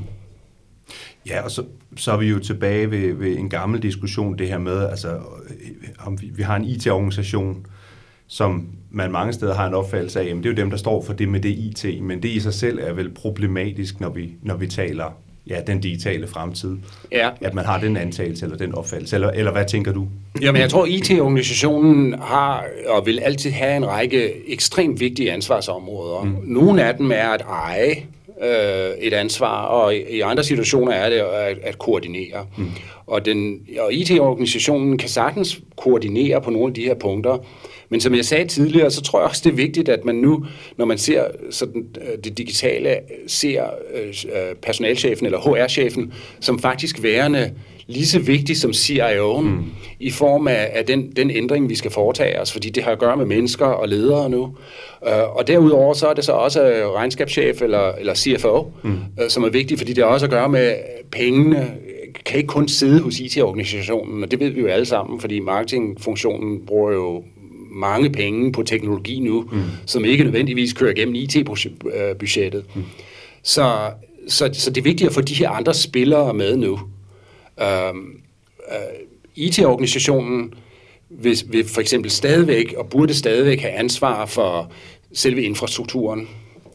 Ja, 1.26 1.42
og 1.42 1.50
så, 1.50 1.64
så 1.96 2.12
er 2.12 2.16
vi 2.16 2.26
jo 2.26 2.38
tilbage 2.38 2.90
ved, 2.90 3.14
ved 3.14 3.36
en 3.36 3.50
gammel 3.50 3.82
diskussion, 3.82 4.38
det 4.38 4.48
her 4.48 4.58
med, 4.58 4.88
altså, 4.88 5.18
om 5.98 6.20
vi, 6.20 6.30
vi 6.34 6.42
har 6.42 6.56
en 6.56 6.64
IT-organisation, 6.64 7.66
som 8.30 8.66
man 8.90 9.12
mange 9.12 9.32
steder 9.32 9.54
har 9.54 9.66
en 9.66 9.74
opfattelse 9.74 10.20
af, 10.20 10.24
jamen 10.24 10.42
det 10.42 10.48
er 10.48 10.52
jo 10.52 10.56
dem, 10.56 10.70
der 10.70 10.76
står 10.76 11.02
for 11.02 11.12
det 11.12 11.28
med 11.28 11.40
det 11.40 11.48
IT, 11.48 12.02
men 12.02 12.22
det 12.22 12.28
i 12.28 12.40
sig 12.40 12.54
selv 12.54 12.78
er 12.82 12.92
vel 12.92 13.10
problematisk, 13.10 14.00
når 14.00 14.08
vi, 14.08 14.30
når 14.42 14.56
vi 14.56 14.66
taler 14.66 15.16
ja, 15.46 15.60
den 15.66 15.80
digitale 15.80 16.26
fremtid. 16.26 16.76
Ja. 17.12 17.30
At 17.40 17.54
man 17.54 17.64
har 17.64 17.80
den 17.80 17.96
antagelse 17.96 18.44
eller 18.44 18.56
den 18.56 18.74
opfattelse, 18.74 19.16
eller, 19.16 19.30
eller 19.30 19.52
hvad 19.52 19.64
tænker 19.64 19.92
du? 19.92 20.08
Jamen 20.40 20.62
jeg 20.62 20.70
tror, 20.70 20.86
IT-organisationen 20.86 22.14
har 22.20 22.64
og 22.86 23.06
vil 23.06 23.18
altid 23.18 23.50
have 23.50 23.76
en 23.76 23.86
række 23.86 24.50
ekstremt 24.52 25.00
vigtige 25.00 25.32
ansvarsområder. 25.32 26.24
Mm. 26.24 26.36
Nogle 26.44 26.84
af 26.84 26.96
dem 26.96 27.12
er 27.12 27.28
at 27.28 27.40
eje 27.40 27.96
øh, 28.42 28.90
et 28.98 29.12
ansvar, 29.12 29.62
og 29.62 29.94
i, 29.94 29.98
i 30.10 30.20
andre 30.20 30.44
situationer 30.44 30.92
er 30.92 31.10
det 31.10 31.16
at, 31.16 31.58
at 31.62 31.78
koordinere. 31.78 32.46
Mm. 32.56 32.70
Og, 33.06 33.24
den, 33.24 33.60
og 33.78 33.92
IT-organisationen 33.92 34.98
kan 34.98 35.08
sagtens 35.08 35.60
koordinere 35.76 36.40
på 36.40 36.50
nogle 36.50 36.66
af 36.68 36.74
de 36.74 36.82
her 36.82 36.94
punkter, 36.94 37.38
men 37.90 38.00
som 38.00 38.14
jeg 38.14 38.24
sagde 38.24 38.48
tidligere, 38.48 38.90
så 38.90 39.02
tror 39.02 39.20
jeg 39.20 39.28
også, 39.28 39.42
det 39.44 39.52
er 39.52 39.56
vigtigt, 39.56 39.88
at 39.88 40.04
man 40.04 40.14
nu, 40.14 40.44
når 40.76 40.84
man 40.84 40.98
ser 40.98 41.24
sådan, 41.50 41.86
øh, 42.00 42.24
det 42.24 42.38
digitale, 42.38 42.96
ser 43.26 43.64
øh, 43.94 44.54
personalchefen 44.62 45.26
eller 45.26 45.38
HR-chefen 45.38 46.12
som 46.40 46.58
faktisk 46.58 47.02
værende 47.02 47.52
lige 47.86 48.06
så 48.06 48.18
vigtig 48.18 48.56
som 48.56 48.70
CIO'en 48.70 49.40
mm. 49.40 49.64
i 50.00 50.10
form 50.10 50.48
af, 50.48 50.70
af 50.72 50.86
den, 50.86 51.12
den 51.16 51.30
ændring, 51.30 51.68
vi 51.68 51.74
skal 51.74 51.90
foretage 51.90 52.40
os, 52.40 52.52
fordi 52.52 52.70
det 52.70 52.82
har 52.82 52.92
at 52.92 52.98
gøre 52.98 53.16
med 53.16 53.26
mennesker 53.26 53.66
og 53.66 53.88
ledere 53.88 54.30
nu. 54.30 54.42
Uh, 54.42 55.36
og 55.36 55.46
derudover 55.46 55.94
så 55.94 56.08
er 56.08 56.14
det 56.14 56.24
så 56.24 56.32
også 56.32 56.92
regnskabschef 56.96 57.62
eller, 57.62 57.92
eller 57.92 58.14
CFO, 58.14 58.72
mm. 58.82 58.90
uh, 58.92 59.28
som 59.28 59.44
er 59.44 59.48
vigtig, 59.48 59.78
fordi 59.78 59.92
det 59.92 60.04
har 60.04 60.10
også 60.10 60.26
at 60.26 60.30
gøre 60.30 60.48
med 60.48 60.74
pengene, 61.12 61.70
kan 62.24 62.36
ikke 62.36 62.48
kun 62.48 62.68
sidde 62.68 63.00
hos 63.00 63.20
IT-organisationen, 63.20 64.22
og 64.22 64.30
det 64.30 64.40
ved 64.40 64.50
vi 64.50 64.60
jo 64.60 64.66
alle 64.66 64.86
sammen, 64.86 65.20
fordi 65.20 65.40
marketingfunktionen 65.40 66.66
bruger 66.66 66.92
jo 66.92 67.24
mange 67.70 68.10
penge 68.10 68.52
på 68.52 68.62
teknologi 68.62 69.20
nu, 69.20 69.48
mm. 69.52 69.62
som 69.86 70.04
ikke 70.04 70.24
nødvendigvis 70.24 70.72
kører 70.72 70.94
gennem 70.94 71.14
IT-budgettet. 71.14 72.64
Mm. 72.74 72.84
Så, 73.42 73.90
så, 74.28 74.50
så 74.52 74.70
det 74.70 74.78
er 74.78 74.82
vigtigt 74.82 75.08
at 75.08 75.14
få 75.14 75.20
de 75.20 75.34
her 75.34 75.50
andre 75.50 75.74
spillere 75.74 76.34
med 76.34 76.56
nu. 76.56 76.72
Uh, 77.60 77.96
uh, 77.96 79.00
IT-organisationen 79.36 80.54
vil, 81.10 81.38
vil 81.46 81.68
for 81.68 81.80
eksempel 81.80 82.10
stadigvæk, 82.10 82.74
og 82.76 82.88
burde 82.88 83.14
stadigvæk 83.14 83.60
have 83.60 83.72
ansvar 83.72 84.26
for 84.26 84.72
selve 85.12 85.42
infrastrukturen. 85.42 86.28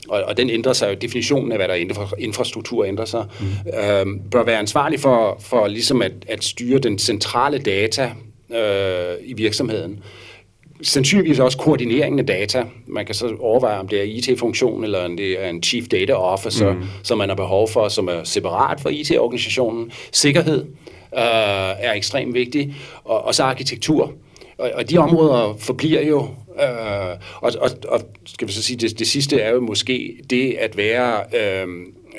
Og, 0.09 0.23
og 0.23 0.37
den 0.37 0.49
ændrer 0.49 0.73
sig 0.73 0.89
jo, 0.89 0.93
definitionen 1.01 1.51
af, 1.51 1.57
hvad 1.57 1.67
der 1.67 1.73
er 1.73 1.77
infra, 1.77 2.09
infrastruktur 2.19 2.85
ændrer 2.85 3.05
sig, 3.05 3.25
mm. 3.39 3.45
uh, 3.45 4.29
bør 4.31 4.43
være 4.43 4.59
ansvarlig 4.59 4.99
for, 4.99 5.37
for 5.41 5.67
ligesom 5.67 6.01
at, 6.01 6.11
at 6.27 6.43
styre 6.43 6.79
den 6.79 6.99
centrale 6.99 7.57
data 7.57 8.11
uh, 8.49 9.29
i 9.29 9.33
virksomheden 9.33 10.03
sandsynligvis 10.81 11.39
også 11.39 11.57
koordineringen 11.57 12.19
af 12.19 12.25
data. 12.25 12.65
Man 12.87 13.05
kan 13.05 13.15
så 13.15 13.35
overveje, 13.39 13.79
om 13.79 13.87
det 13.87 13.99
er 13.99 14.03
IT-funktion, 14.03 14.83
eller 14.83 15.05
om 15.05 15.17
det 15.17 15.43
er 15.43 15.49
en 15.49 15.63
Chief 15.63 15.87
Data 15.87 16.13
Officer, 16.13 16.73
mm. 16.73 16.83
som 17.03 17.17
man 17.17 17.29
har 17.29 17.35
behov 17.35 17.69
for, 17.69 17.87
som 17.87 18.07
er 18.07 18.23
separat 18.23 18.81
for 18.81 18.89
IT-organisationen. 18.89 19.91
Sikkerhed 20.11 20.65
øh, 21.17 21.21
er 21.79 21.93
ekstremt 21.93 22.33
vigtig, 22.33 22.75
og, 23.03 23.25
og 23.25 23.35
så 23.35 23.43
arkitektur. 23.43 24.13
Og, 24.57 24.71
og 24.75 24.89
de 24.89 24.97
områder 24.97 25.55
forbliver 25.59 26.01
jo, 26.01 26.21
øh, 26.61 27.15
og, 27.41 27.51
og, 27.59 27.69
og 27.87 28.01
skal 28.25 28.47
vi 28.47 28.53
så 28.53 28.63
sige, 28.63 28.77
det, 28.77 28.99
det 28.99 29.07
sidste 29.07 29.39
er 29.39 29.51
jo 29.51 29.59
måske 29.59 30.15
det 30.29 30.55
at 30.59 30.77
være... 30.77 31.23
Øh, 31.33 31.67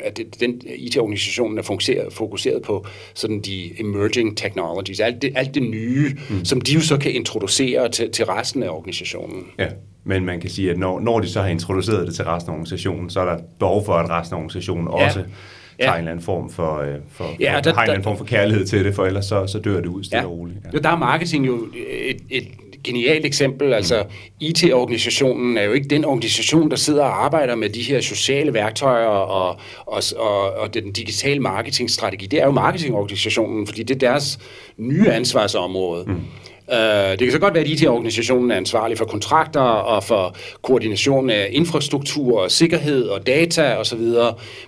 at 0.04 0.20
den 0.40 0.62
IT-organisationen 0.76 1.58
er 1.58 1.62
fokuseret, 1.62 2.12
fokuseret 2.12 2.62
på 2.62 2.86
sådan 3.14 3.40
de 3.40 3.80
emerging 3.80 4.36
technologies, 4.36 5.00
alt 5.00 5.22
det, 5.22 5.32
alt 5.34 5.54
det 5.54 5.62
nye, 5.62 6.16
mm. 6.30 6.44
som 6.44 6.60
de 6.60 6.72
jo 6.72 6.80
så 6.80 6.98
kan 6.98 7.12
introducere 7.12 7.88
til, 7.88 8.10
til 8.10 8.24
resten 8.24 8.62
af 8.62 8.68
organisationen. 8.68 9.44
Ja, 9.58 9.68
men 10.04 10.24
man 10.24 10.40
kan 10.40 10.50
sige, 10.50 10.70
at 10.70 10.78
når, 10.78 11.00
når 11.00 11.20
de 11.20 11.28
så 11.28 11.40
har 11.42 11.48
introduceret 11.48 12.06
det 12.06 12.14
til 12.14 12.24
resten 12.24 12.50
af 12.50 12.54
organisationen, 12.54 13.10
så 13.10 13.20
er 13.20 13.24
der 13.24 13.38
behov 13.58 13.84
for, 13.84 13.92
at 13.92 14.10
resten 14.10 14.34
af 14.34 14.38
organisationen 14.38 14.88
ja. 14.98 15.06
også 15.06 15.24
ja. 15.78 15.84
tager 15.84 15.94
en 15.94 15.98
eller 15.98 16.10
anden 16.10 16.24
form 16.24 16.50
for, 16.50 16.78
øh, 16.78 16.94
for, 17.10 17.24
ja, 17.40 17.56
for 17.56 17.60
der, 17.60 17.74
har 17.74 17.80
en 17.80 17.82
eller 17.82 17.94
anden 17.94 18.04
form 18.04 18.18
for 18.18 18.24
kærlighed 18.24 18.66
til 18.66 18.84
det, 18.84 18.94
for 18.94 19.06
ellers 19.06 19.24
så, 19.24 19.46
så 19.46 19.58
dør 19.58 19.80
det 19.80 19.86
ud 19.86 20.04
stille 20.04 20.20
ja. 20.20 20.26
og 20.26 20.32
roligt. 20.32 20.58
Ja. 20.72 20.78
Der 20.78 20.88
er 20.88 20.96
marketing 20.96 21.46
jo 21.46 21.66
et, 22.08 22.20
et 22.30 22.48
genialt 22.86 23.26
eksempel. 23.26 23.72
Altså, 23.72 24.04
IT-organisationen 24.40 25.56
er 25.58 25.62
jo 25.62 25.72
ikke 25.72 25.88
den 25.88 26.04
organisation, 26.04 26.70
der 26.70 26.76
sidder 26.76 27.02
og 27.02 27.24
arbejder 27.24 27.54
med 27.54 27.68
de 27.68 27.82
her 27.82 28.00
sociale 28.00 28.54
værktøjer 28.54 29.06
og, 29.06 29.56
og, 29.86 30.02
og, 30.16 30.52
og 30.52 30.74
den 30.74 30.92
digitale 30.92 31.40
marketingstrategi. 31.40 32.26
Det 32.26 32.40
er 32.40 32.44
jo 32.44 32.50
marketingorganisationen, 32.50 33.66
fordi 33.66 33.82
det 33.82 33.94
er 33.94 33.98
deres 33.98 34.38
nye 34.76 35.10
ansvarsområde. 35.10 36.04
Mm. 36.06 36.20
Uh, 36.68 36.74
det 37.10 37.18
kan 37.18 37.32
så 37.32 37.38
godt 37.38 37.54
være, 37.54 37.64
at 37.64 37.70
IT-organisationen 37.70 38.50
er 38.50 38.56
ansvarlig 38.56 38.98
for 38.98 39.04
kontrakter 39.04 39.60
og 39.60 40.04
for 40.04 40.36
koordination 40.62 41.30
af 41.30 41.48
infrastruktur 41.52 42.40
og 42.40 42.50
sikkerhed 42.50 43.08
og 43.08 43.26
data 43.26 43.76
osv., 43.76 44.00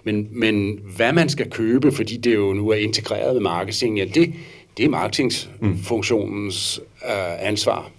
men, 0.05 0.29
men 0.33 0.79
hvad 0.97 1.13
man 1.13 1.29
skal 1.29 1.51
købe, 1.51 1.93
fordi 1.93 2.17
det 2.17 2.35
jo 2.35 2.53
nu 2.53 2.69
er 2.69 2.75
integreret 2.75 3.35
med 3.35 3.43
marketing, 3.43 3.99
ja, 3.99 4.05
det, 4.05 4.33
det 4.77 4.85
er 4.85 4.89
marketingsfunktionens 4.89 6.81
uh, 7.03 7.47
ansvar. 7.49 7.91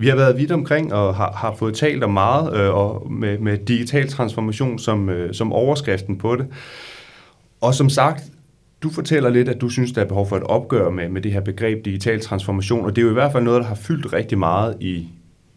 Vi 0.00 0.08
har 0.08 0.16
været 0.16 0.38
vidt 0.38 0.52
omkring 0.52 0.94
og 0.94 1.14
har, 1.14 1.32
har 1.32 1.54
fået 1.58 1.74
talt 1.74 2.04
om 2.04 2.10
meget 2.10 2.56
øh, 2.56 2.74
og 2.74 3.12
med, 3.12 3.38
med 3.38 3.58
digital 3.58 4.08
transformation 4.08 4.78
som, 4.78 5.08
øh, 5.08 5.34
som 5.34 5.52
overskriften 5.52 6.18
på 6.18 6.36
det. 6.36 6.46
Og 7.60 7.74
som 7.74 7.88
sagt, 7.88 8.24
du 8.82 8.90
fortæller 8.90 9.30
lidt, 9.30 9.48
at 9.48 9.60
du 9.60 9.68
synes, 9.68 9.92
der 9.92 10.00
er 10.00 10.06
behov 10.06 10.28
for 10.28 10.36
et 10.36 10.42
opgør 10.42 10.90
med, 10.90 11.08
med 11.08 11.22
det 11.22 11.32
her 11.32 11.40
begreb 11.40 11.84
digital 11.84 12.20
transformation, 12.20 12.84
og 12.84 12.96
det 12.96 13.02
er 13.02 13.04
jo 13.04 13.10
i 13.10 13.14
hvert 13.14 13.32
fald 13.32 13.44
noget, 13.44 13.62
der 13.62 13.68
har 13.68 13.74
fyldt 13.74 14.12
rigtig 14.12 14.38
meget 14.38 14.76
i, 14.80 15.08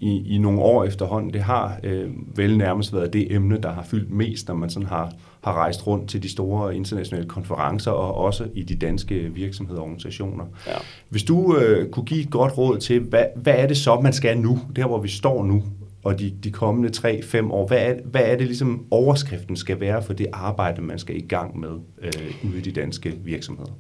i, 0.01 0.35
i 0.35 0.37
nogle 0.37 0.61
år 0.61 0.83
efterhånden. 0.83 1.33
Det 1.33 1.41
har 1.41 1.79
øh, 1.83 2.09
vel 2.35 2.57
nærmest 2.57 2.93
været 2.93 3.13
det 3.13 3.35
emne, 3.35 3.57
der 3.63 3.71
har 3.71 3.83
fyldt 3.83 4.11
mest, 4.11 4.47
når 4.47 4.55
man 4.55 4.69
sådan 4.69 4.87
har, 4.87 5.13
har 5.43 5.53
rejst 5.53 5.87
rundt 5.87 6.09
til 6.09 6.23
de 6.23 6.29
store 6.29 6.75
internationale 6.75 7.27
konferencer, 7.27 7.91
og 7.91 8.15
også 8.15 8.47
i 8.53 8.63
de 8.63 8.75
danske 8.75 9.15
virksomheder 9.15 9.79
og 9.79 9.85
organisationer. 9.85 10.45
Ja. 10.67 10.71
Hvis 11.09 11.23
du 11.23 11.57
øh, 11.57 11.89
kunne 11.89 12.05
give 12.05 12.21
et 12.21 12.29
godt 12.29 12.57
råd 12.57 12.77
til, 12.77 12.99
hvad, 12.99 13.25
hvad 13.35 13.53
er 13.57 13.67
det 13.67 13.77
så, 13.77 13.99
man 13.99 14.13
skal 14.13 14.37
nu, 14.37 14.59
der 14.75 14.87
hvor 14.87 14.99
vi 14.99 15.07
står 15.07 15.43
nu, 15.43 15.63
og 16.03 16.19
de, 16.19 16.33
de 16.43 16.51
kommende 16.51 16.89
3-5 16.97 17.51
år, 17.51 17.67
hvad 17.67 17.77
er, 17.77 17.95
hvad 18.05 18.21
er 18.21 18.37
det 18.37 18.45
ligesom 18.45 18.85
overskriften 18.91 19.55
skal 19.55 19.79
være 19.79 20.03
for 20.03 20.13
det 20.13 20.27
arbejde, 20.33 20.81
man 20.81 20.99
skal 20.99 21.17
i 21.17 21.25
gang 21.27 21.59
med 21.59 21.69
øh, 22.01 22.49
ude 22.49 22.57
i 22.57 22.61
de 22.61 22.71
danske 22.71 23.13
virksomheder? 23.23 23.71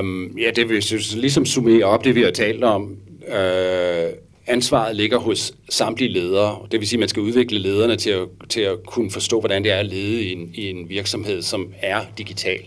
Um, 0.00 0.38
ja, 0.38 0.50
det 0.56 0.68
vil 0.68 0.74
jeg 0.90 1.00
ligesom 1.20 1.44
summere 1.44 1.84
op, 1.84 2.04
det 2.04 2.14
vi 2.14 2.22
har 2.22 2.30
talt 2.30 2.64
om. 2.64 2.96
Uh, 3.28 4.27
ansvaret 4.48 4.96
ligger 4.96 5.18
hos 5.18 5.52
samtlige 5.68 6.12
ledere. 6.12 6.58
Det 6.72 6.80
vil 6.80 6.88
sige, 6.88 6.96
at 6.96 7.00
man 7.00 7.08
skal 7.08 7.22
udvikle 7.22 7.58
lederne 7.58 7.96
til 7.96 8.10
at, 8.10 8.28
til 8.48 8.60
at 8.60 8.82
kunne 8.86 9.10
forstå, 9.10 9.40
hvordan 9.40 9.64
det 9.64 9.72
er 9.72 9.76
at 9.76 9.86
lede 9.86 10.22
i 10.22 10.32
en, 10.32 10.50
i 10.54 10.70
en 10.70 10.88
virksomhed, 10.88 11.42
som 11.42 11.72
er 11.82 12.00
digital. 12.18 12.60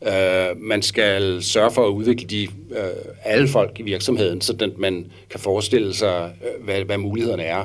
Uh, 0.00 0.60
man 0.60 0.82
skal 0.82 1.42
sørge 1.42 1.70
for 1.70 1.86
at 1.86 1.90
udvikle 1.90 2.26
de, 2.26 2.48
uh, 2.70 2.76
alle 3.24 3.48
folk 3.48 3.70
i 3.78 3.82
virksomheden, 3.82 4.40
så 4.40 4.70
man 4.78 5.06
kan 5.30 5.40
forestille 5.40 5.94
sig, 5.94 6.30
uh, 6.40 6.64
hvad, 6.64 6.84
hvad 6.84 6.98
mulighederne 6.98 7.42
er. 7.42 7.64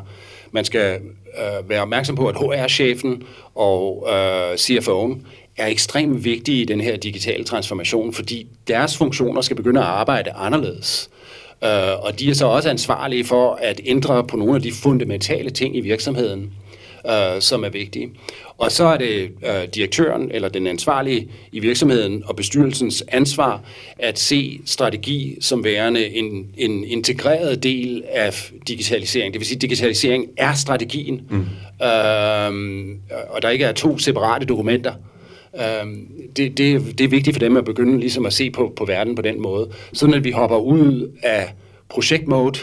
Man 0.52 0.66
skal 0.66 1.00
uh, 1.00 1.70
være 1.70 1.82
opmærksom 1.82 2.16
på, 2.16 2.28
at 2.28 2.36
HR-chefen 2.36 3.24
og 3.56 4.08
uh, 4.08 4.54
CFO'en 4.54 5.18
er 5.58 5.68
ekstremt 5.68 6.24
vigtige 6.24 6.62
i 6.62 6.66
den 6.66 6.82
her 6.82 6.98
digitale 6.98 7.44
transformation, 7.44 8.14
fordi 8.14 8.48
deres 8.68 8.98
funktioner 8.98 9.42
skal 9.42 9.56
begynde 9.56 9.80
at 9.80 9.86
arbejde 9.86 10.32
anderledes. 10.32 11.10
Øh, 11.64 12.06
og 12.06 12.20
de 12.20 12.30
er 12.30 12.34
så 12.34 12.46
også 12.46 12.70
ansvarlige 12.70 13.26
for 13.26 13.60
at 13.62 13.82
ændre 13.86 14.24
på 14.24 14.38
nogle 14.38 14.56
af 14.56 14.62
de 14.62 14.72
fundamentale 14.72 15.50
ting 15.50 15.78
i 15.78 15.80
virksomheden, 15.80 16.54
øh, 17.08 17.42
som 17.42 17.64
er 17.64 17.70
vigtige. 17.70 18.10
Og 18.58 18.72
så 18.72 18.86
er 18.86 18.98
det 18.98 19.32
øh, 19.46 19.68
direktøren 19.76 20.32
eller 20.32 20.50
den 20.50 20.68
ansvarlige 20.68 21.28
i 21.52 21.60
virksomheden 21.60 22.24
og 22.26 22.36
bestyrelsens 22.36 23.04
ansvar 23.08 23.62
at 24.00 24.20
se 24.20 24.60
strategi 24.66 25.38
som 25.42 25.64
værende 25.64 26.16
en, 26.16 26.48
en 26.58 26.84
integreret 26.84 27.64
del 27.64 28.04
af 28.10 28.52
digitalisering. 28.68 29.34
Det 29.34 29.40
vil 29.40 29.48
sige, 29.48 29.56
at 29.56 29.62
digitalisering 29.62 30.26
er 30.38 30.54
strategien, 30.54 31.22
mm. 31.30 31.40
øh, 31.86 32.98
og 33.30 33.42
der 33.42 33.50
ikke 33.50 33.66
er 33.66 33.72
to 33.72 33.98
separate 33.98 34.46
dokumenter. 34.46 34.94
Øhm, 35.60 36.08
det, 36.36 36.58
det, 36.58 36.98
det 36.98 37.04
er 37.04 37.08
vigtigt 37.08 37.36
for 37.36 37.40
dem 37.40 37.58
at 37.58 37.66
begynde 37.66 38.00
ligesom 38.00 38.26
at 38.26 38.34
se 38.34 38.52
på, 38.52 38.74
på 38.78 38.86
verden 38.86 39.16
på 39.16 39.22
den 39.22 39.42
måde, 39.42 39.70
sådan 39.94 40.16
at 40.16 40.24
vi 40.24 40.32
hopper 40.32 40.58
ud 40.58 41.12
af 41.24 41.54
projektmode 41.90 42.60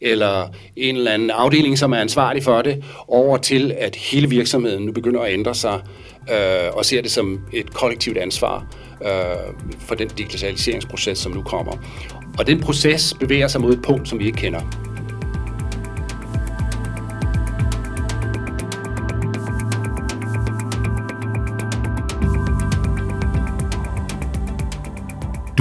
eller 0.00 0.48
en 0.76 0.96
eller 0.96 1.10
anden 1.10 1.30
afdeling, 1.30 1.78
som 1.78 1.92
er 1.92 1.96
ansvarlig 1.96 2.42
for 2.42 2.62
det, 2.62 2.84
over 3.08 3.36
til, 3.36 3.74
at 3.78 3.96
hele 3.96 4.28
virksomheden 4.28 4.84
nu 4.84 4.92
begynder 4.92 5.20
at 5.20 5.32
ændre 5.32 5.54
sig 5.54 5.80
øh, 6.30 6.72
og 6.72 6.84
ser 6.84 7.02
det 7.02 7.10
som 7.10 7.40
et 7.52 7.74
kollektivt 7.74 8.18
ansvar 8.18 8.66
øh, 9.04 9.54
for 9.78 9.94
den 9.94 10.08
digitaliseringsproces, 10.08 11.18
som 11.18 11.32
nu 11.32 11.42
kommer. 11.42 11.72
Og 12.38 12.46
den 12.46 12.60
proces 12.60 13.14
bevæger 13.20 13.48
sig 13.48 13.60
mod 13.60 13.72
et 13.72 13.82
punkt, 13.82 14.08
som 14.08 14.18
vi 14.18 14.26
ikke 14.26 14.38
kender. 14.38 14.91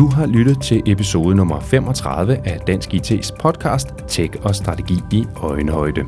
Du 0.02 0.08
har 0.08 0.26
lyttet 0.26 0.62
til 0.62 0.82
episode 0.86 1.36
nummer 1.36 1.60
35 1.60 2.48
af 2.48 2.60
Dansk 2.68 2.94
IT's 2.94 3.36
podcast 3.40 3.88
Tech 4.08 4.34
og 4.44 4.56
Strategi 4.56 5.00
i 5.12 5.26
Øjenhøjde. 5.36 6.06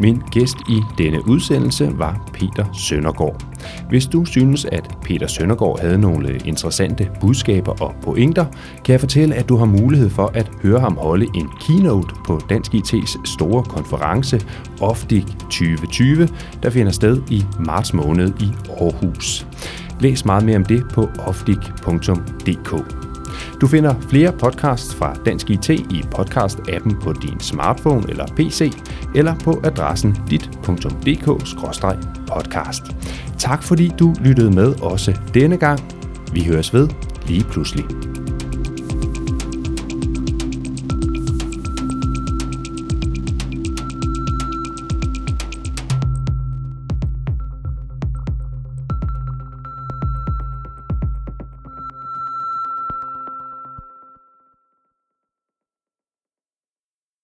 Min 0.00 0.22
gæst 0.30 0.56
i 0.68 0.80
denne 0.98 1.28
udsendelse 1.28 1.90
var 1.98 2.30
Peter 2.32 2.72
Søndergaard. 2.72 3.44
Hvis 3.88 4.06
du 4.06 4.24
synes, 4.24 4.64
at 4.64 4.96
Peter 5.02 5.26
Søndergaard 5.26 5.80
havde 5.80 5.98
nogle 5.98 6.38
interessante 6.44 7.10
budskaber 7.20 7.82
og 7.82 7.94
pointer, 8.02 8.44
kan 8.84 8.92
jeg 8.92 9.00
fortælle, 9.00 9.34
at 9.34 9.48
du 9.48 9.56
har 9.56 9.66
mulighed 9.66 10.10
for 10.10 10.30
at 10.34 10.50
høre 10.62 10.80
ham 10.80 10.96
holde 10.96 11.26
en 11.34 11.48
keynote 11.60 12.14
på 12.26 12.40
Dansk 12.48 12.74
IT's 12.74 13.24
store 13.24 13.62
konference 13.62 14.40
Oftik 14.80 15.26
2020, 15.26 16.28
der 16.62 16.70
finder 16.70 16.92
sted 16.92 17.22
i 17.30 17.44
marts 17.58 17.94
måned 17.94 18.32
i 18.40 18.48
Aarhus. 18.80 19.46
Læs 20.00 20.24
meget 20.24 20.44
mere 20.44 20.56
om 20.56 20.64
det 20.64 20.84
på 20.94 21.08
ofdik.dk. 21.26 23.09
Du 23.60 23.66
finder 23.66 23.94
flere 24.08 24.32
podcasts 24.32 24.94
fra 24.94 25.14
Dansk 25.26 25.50
IT 25.50 25.70
i 25.70 26.04
podcast-appen 26.14 27.00
på 27.00 27.12
din 27.12 27.40
smartphone 27.40 28.10
eller 28.10 28.26
PC, 28.36 28.72
eller 29.14 29.34
på 29.34 29.60
adressen 29.64 30.16
dit.dk-podcast. 30.30 32.94
Tak 33.38 33.62
fordi 33.62 33.92
du 33.98 34.14
lyttede 34.20 34.50
med 34.50 34.82
også 34.82 35.18
denne 35.34 35.56
gang. 35.56 35.80
Vi 36.32 36.44
høres 36.44 36.74
ved 36.74 36.88
lige 37.26 37.44
pludselig. 37.44 37.84